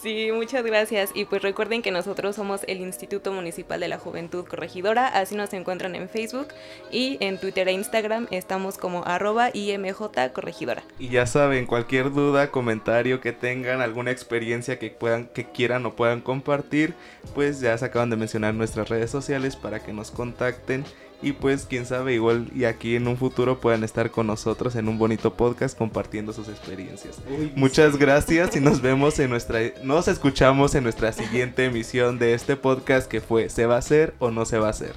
Sí, 0.00 0.30
muchas 0.32 0.64
gracias. 0.64 1.10
Y 1.14 1.26
pues 1.26 1.42
recuerden 1.42 1.82
que 1.82 1.90
nosotros 1.90 2.36
somos 2.36 2.62
el 2.66 2.80
Instituto 2.80 3.32
Municipal 3.32 3.80
de 3.80 3.88
la 3.88 3.98
Juventud 3.98 4.46
Corregidora, 4.46 5.06
así 5.06 5.34
nos 5.34 5.52
encuentran 5.52 5.94
en 5.94 6.08
Facebook 6.08 6.48
y 6.90 7.18
en 7.20 7.38
Twitter 7.38 7.68
e 7.68 7.72
Instagram 7.72 8.26
estamos 8.30 8.78
como 8.78 9.04
arroba 9.04 9.50
IMJ 9.52 10.32
Corregidora. 10.32 10.82
Y 10.98 11.08
ya 11.08 11.26
saben, 11.26 11.66
cualquier 11.66 12.12
duda, 12.12 12.50
comentario 12.50 13.20
que 13.20 13.32
tengan, 13.32 13.82
alguna 13.82 14.10
experiencia 14.10 14.78
que 14.78 14.88
puedan, 14.88 15.26
que 15.26 15.44
quieran 15.44 15.84
o 15.84 15.94
puedan 15.94 16.22
compartir, 16.22 16.94
pues 17.34 17.60
ya 17.60 17.76
se 17.76 17.84
acaban 17.84 18.08
de 18.08 18.16
mencionar 18.16 18.54
nuestras 18.54 18.88
redes 18.88 19.10
sociales 19.10 19.54
para 19.54 19.80
que 19.80 19.92
nos 19.92 20.10
contacten 20.10 20.84
y 21.22 21.32
pues 21.32 21.66
quién 21.68 21.84
sabe, 21.84 22.14
igual 22.14 22.48
y 22.54 22.64
aquí 22.64 22.96
en 22.96 23.06
un 23.06 23.16
futuro 23.16 23.60
puedan 23.60 23.84
estar 23.84 24.10
con 24.10 24.26
nosotros 24.26 24.74
en 24.76 24.88
un 24.88 24.98
bonito 24.98 25.34
podcast 25.34 25.76
compartiendo 25.76 26.32
sus 26.32 26.48
experiencias. 26.48 27.18
Muchas 27.54 27.96
gracias 27.96 28.56
y 28.56 28.60
nos 28.60 28.80
vemos 28.82 29.18
en 29.18 29.30
nuestra 29.30 29.60
nos 29.82 30.08
escuchamos 30.08 30.74
en 30.74 30.84
nuestra 30.84 31.12
siguiente 31.12 31.66
emisión 31.66 32.18
de 32.18 32.34
este 32.34 32.56
podcast 32.56 33.08
que 33.08 33.20
fue 33.20 33.48
¿se 33.50 33.66
va 33.66 33.76
a 33.76 33.78
hacer 33.78 34.14
o 34.18 34.30
no 34.30 34.44
se 34.44 34.58
va 34.58 34.68
a 34.68 34.70
hacer? 34.70 34.94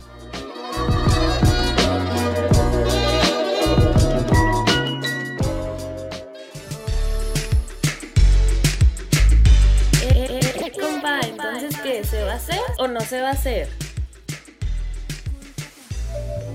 Eh, 10.02 10.28
eh, 10.30 10.40
eh, 10.66 10.72
compa, 10.80 11.20
entonces 11.22 11.78
¿qué? 11.82 12.04
¿Se 12.06 12.24
va 12.24 12.34
a 12.34 12.36
hacer 12.36 12.60
o 12.78 12.88
no 12.88 13.02
se 13.02 13.20
va 13.22 13.30
a 13.30 13.34
hacer? 13.34 13.93